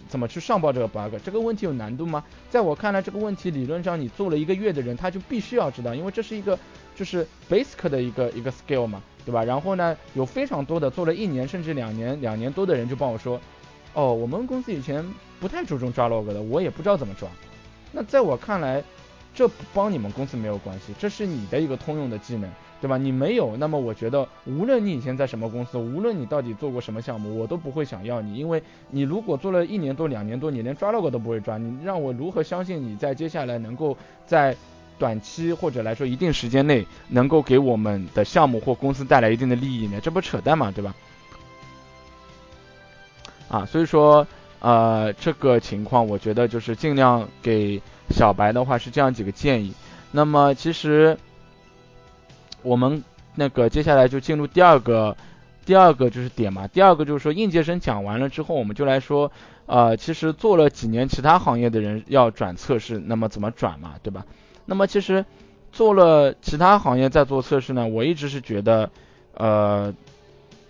[0.09, 1.15] 怎么去上报这个 bug？
[1.23, 2.21] 这个问题有难度吗？
[2.49, 6.59] 在我看来，这个问题理论上你做了一个月的人，他就必须要知道，因为这是一个。
[6.99, 9.41] 就是 basic 的一个一个 skill 嘛，对吧？
[9.41, 13.39] 然后呢，有非常多的做了一年甚至两年、两年多的人就帮我说，
[13.93, 15.01] 哦，我们公司以前
[15.39, 17.29] 不太注重抓 log 的，我也不知道怎么抓。
[17.93, 18.83] 那在我看来，
[19.33, 22.97] 这帮你们公司没有关系，这是你的一个通用的技能，对吧？
[22.97, 33.95] 你没有，那么我觉得无论你以前在什么公司，无论你到底做过什么项目，我都不会想要你，因为你如果做了一年多、两年多，你连抓 log 都不会抓，你让我如何相信你在接下来能够
[34.25, 34.53] 在
[34.99, 39.99] 短期或者来说一定时间内能够给我们的项目或公司带来一定的利益呢？
[39.99, 40.93] 这不扯淡嘛，对吧？
[43.47, 44.27] 啊，所以说。
[44.61, 49.73] 呃，这个情况我觉得就是尽量给小白的话是这样几个建议。
[50.11, 51.17] 那么其实
[52.61, 53.01] 我们
[53.35, 55.15] 那个接下来就进入第二个，
[55.63, 56.67] 第二个就是点嘛。
[56.67, 59.31] 第二个就是说应届生讲完了之后，我们就来说，
[59.65, 64.25] 呃，其实做了几年其他行业的人要转测试，那么怎么转嘛，对吧？
[64.69, 65.25] 那么其实
[65.71, 68.91] 做了其他行业在做测试呢，我一直是觉得，
[69.33, 69.91] 呃，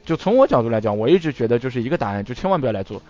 [0.06, 3.02] 就从我角度来讲，我一直觉得就是一个答案，就千万不要来做。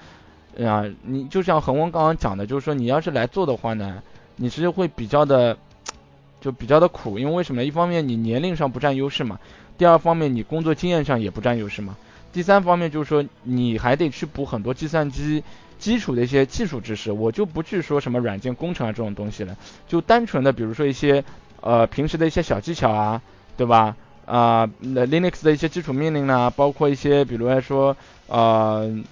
[0.60, 4.02] 啊，你就像恒温刚刚讲的，就是说你要是来做的话呢，
[4.36, 5.56] 你其实会比较的，
[6.42, 7.64] 就比较的苦，因为为什么？
[7.64, 9.40] 一方面你年龄上不占优势嘛，
[9.78, 11.96] 第二方面你工作经验上也不占优势嘛，
[12.34, 15.44] 第三方面就是说你还得去补很多计算机
[15.80, 19.57] 基础的一些技术知识，我就不去说什么软件工程啊这种东西了，
[19.88, 21.23] 就单纯的比如说一些
[21.61, 23.21] 呃平时的一些小技巧啊，
[23.57, 23.95] 对吧？
[24.25, 29.03] 啊，那 Linux 的一些基础命令呢，包括一些比如来说呃。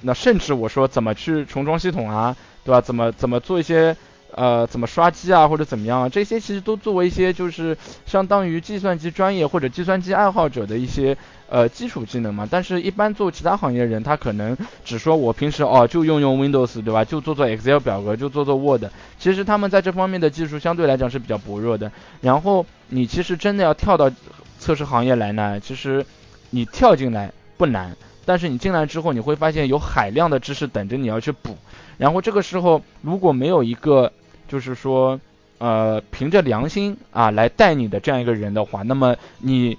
[0.00, 2.80] 那甚至我说怎么去重装系统啊，对吧？
[2.80, 3.96] 怎么怎么做一些
[4.34, 6.08] 呃怎么刷机啊或者怎么样啊？
[6.08, 7.76] 这些其实都作为一些就是
[8.06, 11.16] 相当于计算机专业或者计算机爱好者的一些
[11.48, 12.46] 呃基础技能嘛。
[12.50, 17.04] 但是，一般做其他行业的人，他可能只说我平时哦就用用 Windows，对吧？
[17.04, 18.84] 就做做 Excel 表格，就做做 Word。
[19.18, 21.90] 其实他们在这方面的技术相对来讲是比较薄弱的。
[22.20, 24.10] 然后你其实真的要跳到
[24.58, 26.04] 测试行业来呢，其实
[26.50, 27.96] 你跳进来不难。
[28.24, 31.56] 但是你进来之后，你会发现有海量的知识等着你要去补。
[31.96, 34.12] 然后这个时候，如果没有一个
[34.48, 35.20] 就是说，
[35.58, 39.78] 呃，凭着良心啊来带你的这样一个人的话，那么你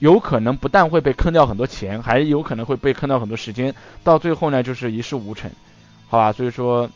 [0.00, 5.50] 有可能不但会被坑掉很多钱，还有可能会被坑掉很多时间，到最后呢就是一事无成，
[6.08, 6.32] 好吧？
[6.32, 6.90] 所以说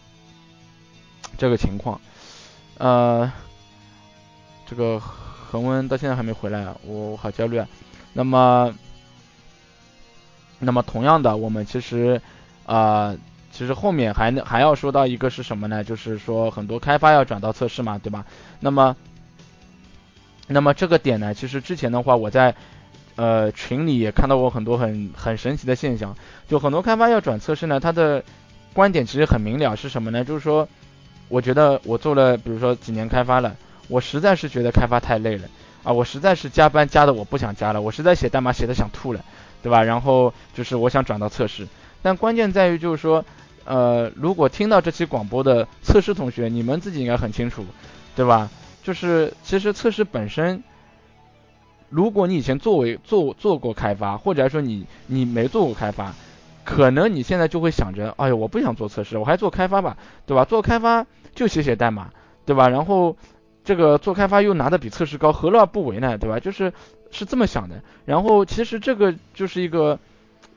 [1.38, 2.00] 这个情况，
[2.78, 3.30] 呃，
[4.66, 7.68] 这个恒温到现在还没回来啊，我好焦虑啊。
[8.12, 8.74] 那么。
[10.62, 12.20] 那么同样的，我们其实，
[12.66, 13.16] 呃，
[13.52, 15.82] 其实后面还还要说到一个是什么呢？
[15.82, 18.24] 就是说很多开发要转到测试嘛，对吧？
[18.60, 18.96] 那么，
[20.46, 22.54] 那么这个点呢，其实之前的话，我在
[23.16, 26.16] 呃群里也看到过很多很很神奇的现象，
[26.48, 28.22] 就很多开发要转测试呢，他的
[28.72, 30.24] 观点其实很明了，是什么呢？
[30.24, 30.68] 就是说，
[31.28, 33.56] 我觉得我做了，比如说几年开发了，
[33.88, 35.48] 我实在是觉得开发太累了
[35.82, 39.24] 啊，我实在是加班加的我不想加了，我实在写代码写的想吐了。
[39.62, 39.82] 对吧？
[39.82, 41.68] 然后就是我想转到测试，
[42.00, 43.22] 但关键在于就是说，
[43.70, 47.64] 呃，如果听到这期广播的测试同学，你们自己应该很清楚，
[48.16, 48.50] 对吧？
[48.82, 50.64] 就是其实测试本身，
[51.88, 56.12] 如果你以前作为做做过开发，或者说你你没做过开发，
[56.64, 59.96] 可能你现在就会想着，哎呀，我不想做测试，我还做开发吧，
[60.26, 60.44] 对吧？
[60.44, 62.10] 做开发就写写代码，
[62.44, 62.68] 对吧？
[62.68, 63.16] 然后
[63.62, 66.18] 这个做开发又拿的比测试高，何乐而不为呢？
[66.18, 66.40] 对吧？
[66.40, 66.72] 就是。
[67.12, 69.98] 是这么想的，然后其实这个就是一个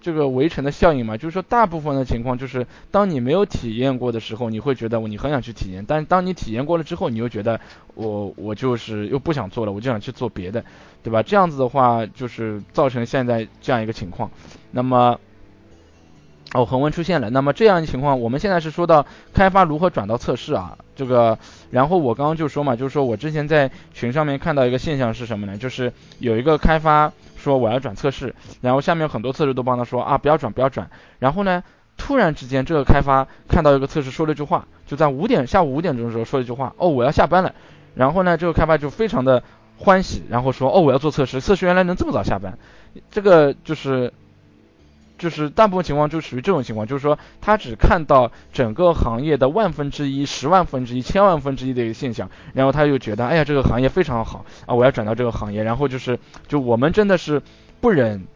[0.03, 7.59] 这个围城的效应嘛，就是说大部分的情况就是当你没有体验过的时候，你会觉得你很想去体验，但是当你体验过了之后，你又觉得
[7.95, 10.63] 我我就是又不想做了，我就想去做别的，
[11.01, 11.23] 对吧？
[11.23, 14.29] 这样子的话就是造成现在这样一个情况，
[14.71, 15.19] 那么。
[16.55, 17.31] 哦，恒温出现了。
[17.31, 20.77] 那么这样的情况，我们现在是说到开发如何转到测试啊？
[20.95, 21.39] 这个，
[21.71, 25.57] 然后我刚刚就说嘛，就是说我之前在群上面看到一个现象是什么呢？
[25.57, 27.11] 就是有一个开发
[27.43, 30.89] 说我要转测试，然后下面很多测试都帮他说啊不要转不要转。
[31.19, 31.63] 然后呢，
[31.97, 37.53] 突然之间这个开发看到一个测试说了一句话，就在五点下午五点钟的时候说了一句话，哦我要下班了。
[37.95, 39.43] 然后呢，这个开发就非常的
[39.77, 42.57] 欢喜，然后说哦我要做测试，测试原来能这么早下班，
[43.11, 44.13] 这个就是。
[45.23, 55.63] 就是大部分情况就属于这种情况，就是说他只看到整个行业的万分之一、十万分之一、千万分之一的一个现象，然后他就觉得，哎呀，这个行业非常好啊，我要转到这个行业。
[55.63, 56.19] 然后就是，
[56.49, 57.41] 就我们真的是
[57.79, 58.27] 不忍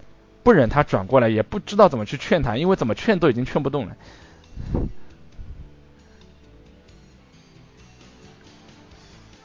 [0.43, 3.97] 不忍他转过来，也不知道怎么去劝他，因为怎么劝都已经劝不动了。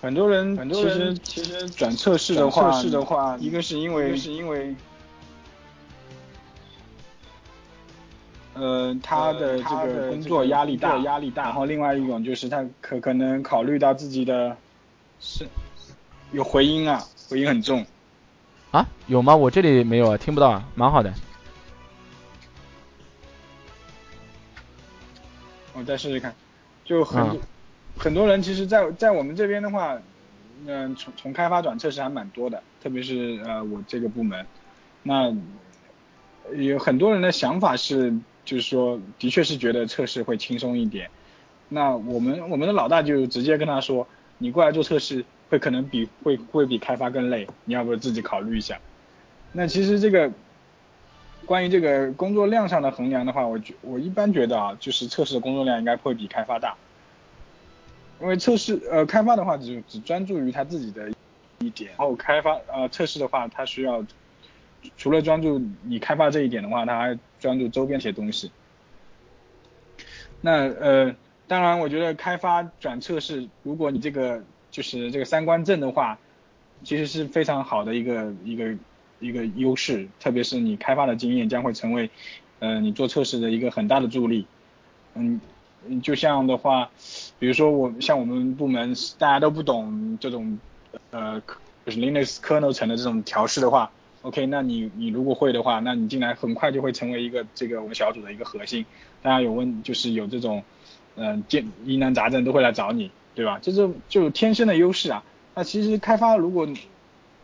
[0.01, 4.76] 很多人，很多人其实转测试的话，测试的话，一个是因为是因为。
[8.55, 11.45] 呃，他的这个工作压力大，压力大。
[11.45, 14.57] 然后另外一种就是他可可能考虑到自己的，
[15.21, 15.47] 是，
[16.33, 17.85] 有回音啊，回音很重。
[18.71, 19.35] 啊，有吗？
[19.35, 21.13] 我这里没有啊，听不到啊，蛮好的。
[25.75, 26.35] 我再试试看，
[26.85, 27.41] 就很，
[27.97, 29.99] 很多人其实，在在我们这边的话，
[30.67, 34.47] 嗯，从从开发转测试还蛮多的，特别是呃我这个部门，
[35.03, 35.35] 那
[36.55, 41.09] 有很多人的想法是，就是说，的确是觉得测试会轻松一点。
[41.68, 44.07] 那我们我们的老大就直接跟他说，
[44.38, 48.78] 你过来做测试会可能比会会比开发更累，你要不自己考虑一下。
[49.53, 50.30] 那其实这个
[51.47, 56.76] 关于这个工作量上的衡量的话，我觉我一般觉得啊，就是测试的工作量应该会比开发大。
[58.20, 61.11] 因为测试呃开发的话只只专注于他自己的
[61.59, 64.05] 一点，然后开发呃测试的话，他需要
[64.97, 68.51] 除了专注你开发这一点的话，他还专注周边一些东西。
[70.40, 71.14] 那呃
[71.47, 76.18] 当然，我觉得开发转测试，如果你这个就是这个三观正的话，
[76.82, 78.74] 其实是非常好的一个一个
[79.20, 82.09] 一个优势，特别是你开发的经验将会成为
[82.61, 84.47] 呃你做测试的一个很大的助力，
[85.14, 85.40] 嗯。
[85.84, 86.88] 嗯，就像的话，
[87.40, 90.57] 比如说我像我们部门大家都不懂这种
[91.11, 91.43] 呃
[91.84, 93.90] 就是 Linux kernel 层的这种调试的话
[94.23, 98.85] ，OK，那你你如果会的话，那你进来很快就会成为一个这个我们小组的一个核心，
[99.23, 100.62] 大家有问就是有这种
[101.16, 103.59] 嗯见疑难杂症都会来找你，对吧？
[103.62, 105.23] 这就就天生的优势啊。
[105.55, 106.66] 那其实开发如果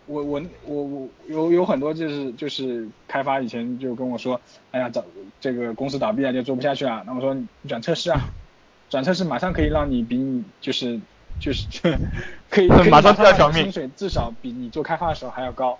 [0.06, 5.04] 我我我我有有很多就是就是开发以前就跟我说，哎呀，找
[5.40, 7.04] 这个公司倒闭了就做不下去了。
[7.06, 7.36] 那我说
[7.68, 8.20] 转测试啊，
[8.88, 10.98] 转测试马上可以让你比你就是
[11.38, 11.66] 就是
[12.48, 15.78] 可以 马上掉条命，薪水至少比你做开发的时候还要高。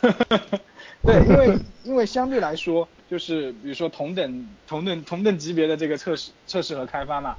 [1.02, 7.36] 对，因为因为相对来说就是比如说同等同等同等级别的这个测试测试和开发嘛，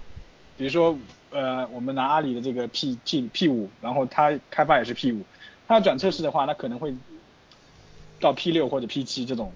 [0.58, 0.98] 比如说。
[1.32, 5.22] 呃，我们拿阿里的这个 P P P 五，然后它开发也是 P 五，
[5.68, 6.92] 它转测试的话，它可能会
[8.20, 9.54] 到 P 六或者 P 七这种，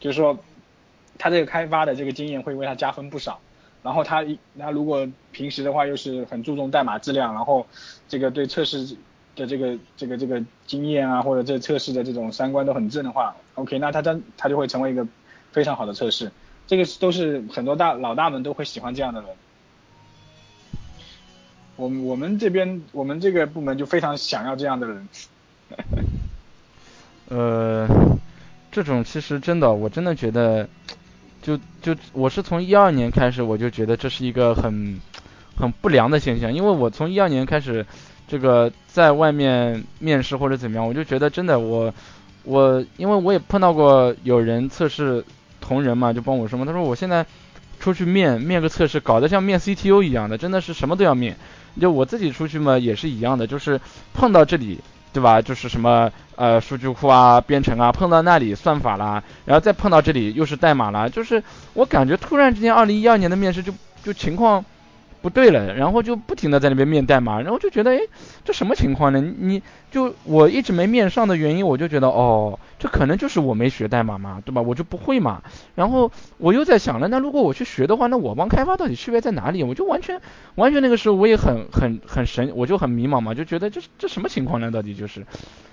[0.00, 0.36] 就是说，
[1.16, 3.38] 它这个开发的这个经验会为它加分不少。
[3.84, 7.64] 然后他一，他如果平时的话又是很注重代码质量，然后
[8.08, 8.96] 这个对测试
[9.36, 15.06] 的这个这个这个经验啊，或者这测试的这种三观都很正的话，OK，那他真他就会成为一个
[15.52, 16.32] 非常好的测试。
[16.66, 19.30] 这个都是很多大老大们都会喜欢这样的人。
[21.76, 25.08] 我我们这边我们这个部门就非常想要这样的人。
[27.28, 27.86] 呃，
[28.72, 30.68] 这种其实真的，我真的觉得，
[31.42, 35.00] 就就我是从一二年开始，我就觉得这是一个很
[35.56, 37.84] 很不良的现象，因为我从一二年开始，
[38.28, 41.92] 这个在外面面试或者怎么样，我就觉得真的我
[42.44, 45.24] 我因为我也碰到过有人测试
[45.60, 47.24] 同仁嘛，就帮我说嘛，他说我现在
[47.78, 51.36] 出去面面个测试，搞得像面 CTO 一样的，真的是什么都要面。
[51.80, 53.80] 就我自己出去嘛，也是一样的，就是
[54.14, 54.80] 碰到这里，
[55.12, 55.42] 对吧？
[55.42, 61.42] 就是什么呃数据库啊、编程啊，碰到那里算法啦，然后再碰到这里又是代码啦，就是
[61.74, 63.72] 我感觉突然之间，二零一二年的面试就
[64.02, 64.64] 就情况。
[65.26, 67.98] 不对了，然后就不停的在那边面代码，然后就觉得，哎，
[68.44, 69.20] 这什么情况呢？
[69.20, 69.60] 你
[69.90, 74.62] 就我一直没面上的原因，我就觉得，哦，这可能就是我没学代码嘛，对吧？
[74.62, 75.42] 我就不会嘛。
[75.74, 79.64] 然后我又在想了，那如果我去学的话，那我帮开发到底区别在哪里？
[79.64, 80.20] 我就完全
[80.54, 84.70] 完全那个时候我也很很很神，我就很迷茫嘛，就觉得这这什么情况呢？
[84.70, 85.26] 到底就是，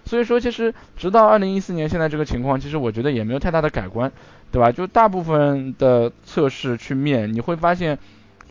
[0.03, 4.11] 所以说其实直到二零一四年现在这个情况，其实我觉得也没有太大的改观，
[4.51, 4.71] 对吧？
[4.71, 7.99] 就大部分的测试去面，你会发现。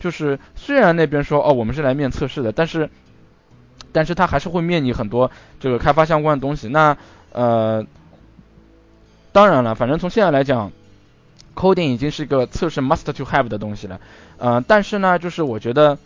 [0.03, 2.89] 就是虽然那边说哦我们是来面测试的，但是，
[3.93, 5.31] 但是他还是会面你很多
[5.61, 6.67] 这个开发相关的东西。
[6.67, 6.97] 那
[7.31, 7.85] 呃，
[9.31, 10.73] 当然了，反正从现在来讲
[11.55, 14.01] ，coding 已经是一个测试 must to have 的东西了。
[14.37, 15.97] 呃，但是呢，就是我觉得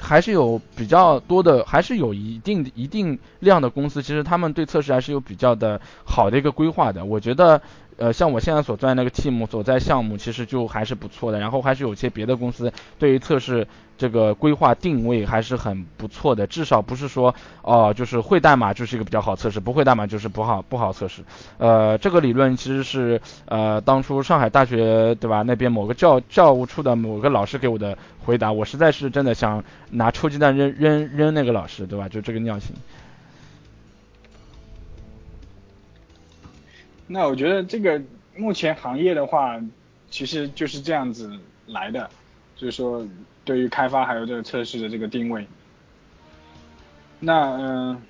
[0.00, 7.04] 还是有比较多的，还是有一定一定量的公司，其实他们对测试还是有比较的好的一个规划的。
[7.04, 7.62] 我觉得。
[7.98, 11.38] 呃，像我现在所在那个 team 所在项目，其实就还是不错的。
[11.38, 21.22] 然后还是有些别的公司对于测试这个规划定位还是很不错的，至少不是说哦，就是会代码就是一个比较好测试，不会代码就是不好不好测试。
[21.58, 32.08] 呃，这个理论其实是呃当初上海大学对吧那边某个教教务处的某个老师给我的回答，我实在是真的想拿臭鸡蛋扔扔扔那个老师对吧？
[32.08, 32.76] 就这个尿性。
[37.10, 38.00] 那我觉得这个
[38.36, 39.58] 目前行业的话，
[40.10, 41.32] 其实就是这样子
[41.66, 42.08] 来的，
[42.54, 43.04] 就是说
[43.46, 45.46] 对于开发还有这个测试的这个定位。
[47.18, 48.02] 那嗯，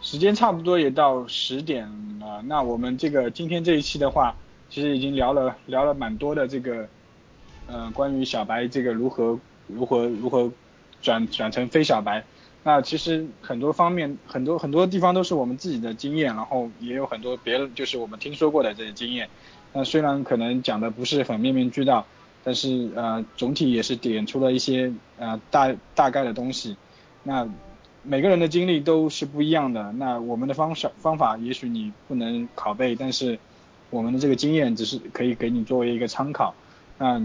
[0.00, 1.86] 时间差不多也到十点
[2.20, 4.34] 了，那我们这个今天这一期的话，
[4.70, 6.88] 其实已经聊了聊了蛮多的这个，
[7.66, 10.50] 呃，关于小白这个如何如何如何
[11.02, 12.24] 转转成非小白。
[12.66, 19.28] 那其实很多方面，很多很多地方都是我们自己的经验，然后也有很多别的，就是我们听说过的这些经验。
[19.72, 22.04] 那虽然可能讲的不是很面面俱到，
[22.42, 26.76] 但是呃总体也是点出了一些呃大大概的东西。
[27.22, 27.48] 那
[28.02, 33.38] 每个人的经历都是不一样的，那我们的方式方法也许你不能拷贝，但是
[33.90, 36.52] 我们的这个经验只是可以给你作为一个参考。
[36.98, 37.22] 那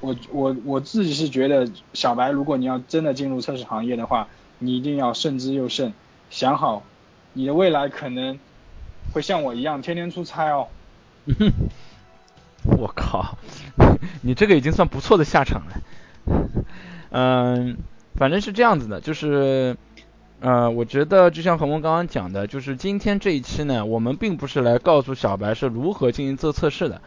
[0.00, 4.26] 我我我自己是觉得，小白如果你要真的进入测试行业的话，
[4.58, 5.92] 你一定要慎之又慎，
[6.30, 6.82] 想好
[7.34, 8.38] 你的未来可能
[9.12, 10.68] 会像我一样天天出差哦。
[12.64, 13.36] 我靠，
[14.22, 15.82] 你这个已经算不错的下场了。
[17.10, 17.76] 嗯，
[18.16, 19.76] 反正是这样子的，就是，
[20.40, 27.00] 呃，我觉得就像恒温刚刚讲的，就是今天这一期呢，我们并不是来告诉小白是如何进行做测试的。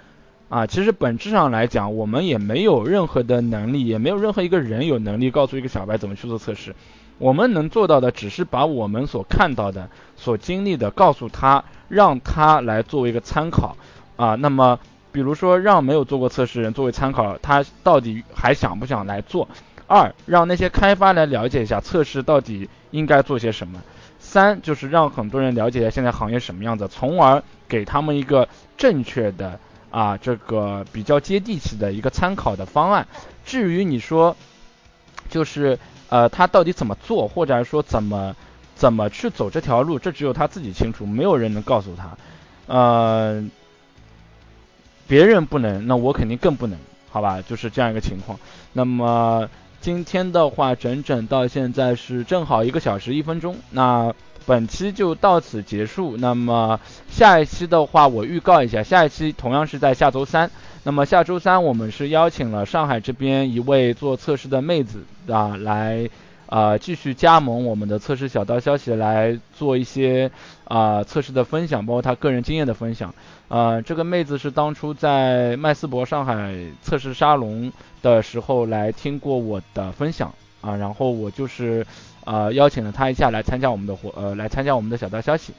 [0.47, 6.75] 啊，其实本质上来讲，我们也没有任何的能力，也没有任何一个人有能力告诉一个小白怎么去做测试。
[7.19, 13.77] 我们能做到的，只是把我们所看到的、所经历的告诉他，让他来作为一个参考。
[14.15, 14.79] 啊，那么
[15.11, 19.47] 比如说让没有做过测试人作为参考，他到底还想不想来做？
[19.85, 23.81] 二，让那些开发来了解一下测试到底应该做些什么。
[24.17, 28.47] 三，就是让很多人了解一下现在行业什么样子，从而给他们一个
[28.77, 29.59] 正确的。
[29.91, 33.07] 啊，这个比较接地气的一个参考的方案。
[33.43, 34.37] 至于你说，
[35.31, 35.79] 就是
[36.09, 38.35] 呃，他到底怎么做，或者说怎么
[38.75, 42.17] 怎么去走这条路，这只有他自己清楚，没有人能告诉他。
[42.67, 43.43] 呃，
[45.07, 46.77] 别人不能，那我肯定更不能，
[47.09, 47.41] 好吧？
[47.41, 48.39] 就是这样一个情况。
[48.73, 49.49] 那么
[49.81, 53.55] 今天的话，整整到现在是正好一个小时一分钟。
[53.71, 54.13] 那。
[54.45, 56.17] 本期就到此结束。
[56.17, 60.49] 那么下一期的话，我预告一下，下一期同样是在下周三。
[60.83, 66.09] 那么下周三我们是邀请了上海这边一位做测试的妹子啊，来
[66.47, 70.31] 呃继续加盟我们的测试小道消息，来做一些
[70.63, 73.13] 啊测试的分享，包括她个人经验的分享。
[73.49, 77.71] 呃，这个妹子是当初在麦斯博上海测试沙龙
[78.01, 81.85] 的时候来听过我的分享啊，然后我就是。
[82.25, 85.51] 呃，邀请了他一下来参加我们的活，呃，来参加我们的小道消息，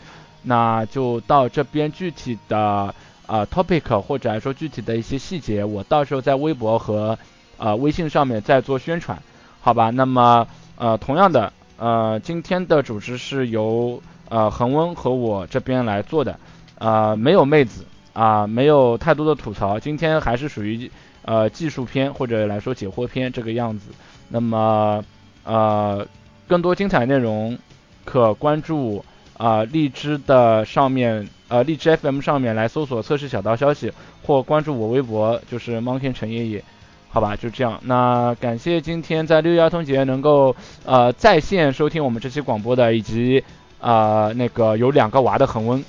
[0.43, 2.95] 那就到这边具体的
[3.31, 7.17] 呃 topic 或者来说具体的一些细节，我到时候在微博和
[7.59, 9.17] 呃微信上面再做宣传，
[9.61, 9.91] 好吧？
[9.91, 10.45] 那么
[10.77, 16.39] 呃，同样的，呃，今天的主持是由呃恒温和我这边来做的，
[16.79, 20.91] 呃，没有妹子啊，没有太多的吐槽，今天还是属于
[21.25, 23.91] 呃技术篇或者来说解惑篇这个样子，
[24.29, 25.05] 那么
[25.45, 26.07] 呃。
[26.51, 27.57] 更多精彩内容，
[28.05, 29.05] 可关注
[29.41, 33.91] 啊荔枝的上面，呃荔枝 FM 上面来搜索测试小道消息，
[34.23, 36.63] 或关注我微博，就是 Monkey 陈爷爷，
[37.09, 37.81] 好吧，就这样。
[37.85, 43.43] 那感谢今天在六一儿童节能够呃在线收听我们这期广播的，以及
[43.81, 45.83] 啊那个有两个娃的恒温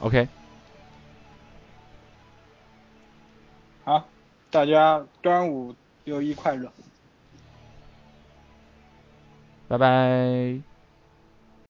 [0.00, 0.26] ，OK。
[3.84, 4.02] 好，
[4.50, 6.72] 大家端午六一快乐。
[9.68, 10.75] 拜拜。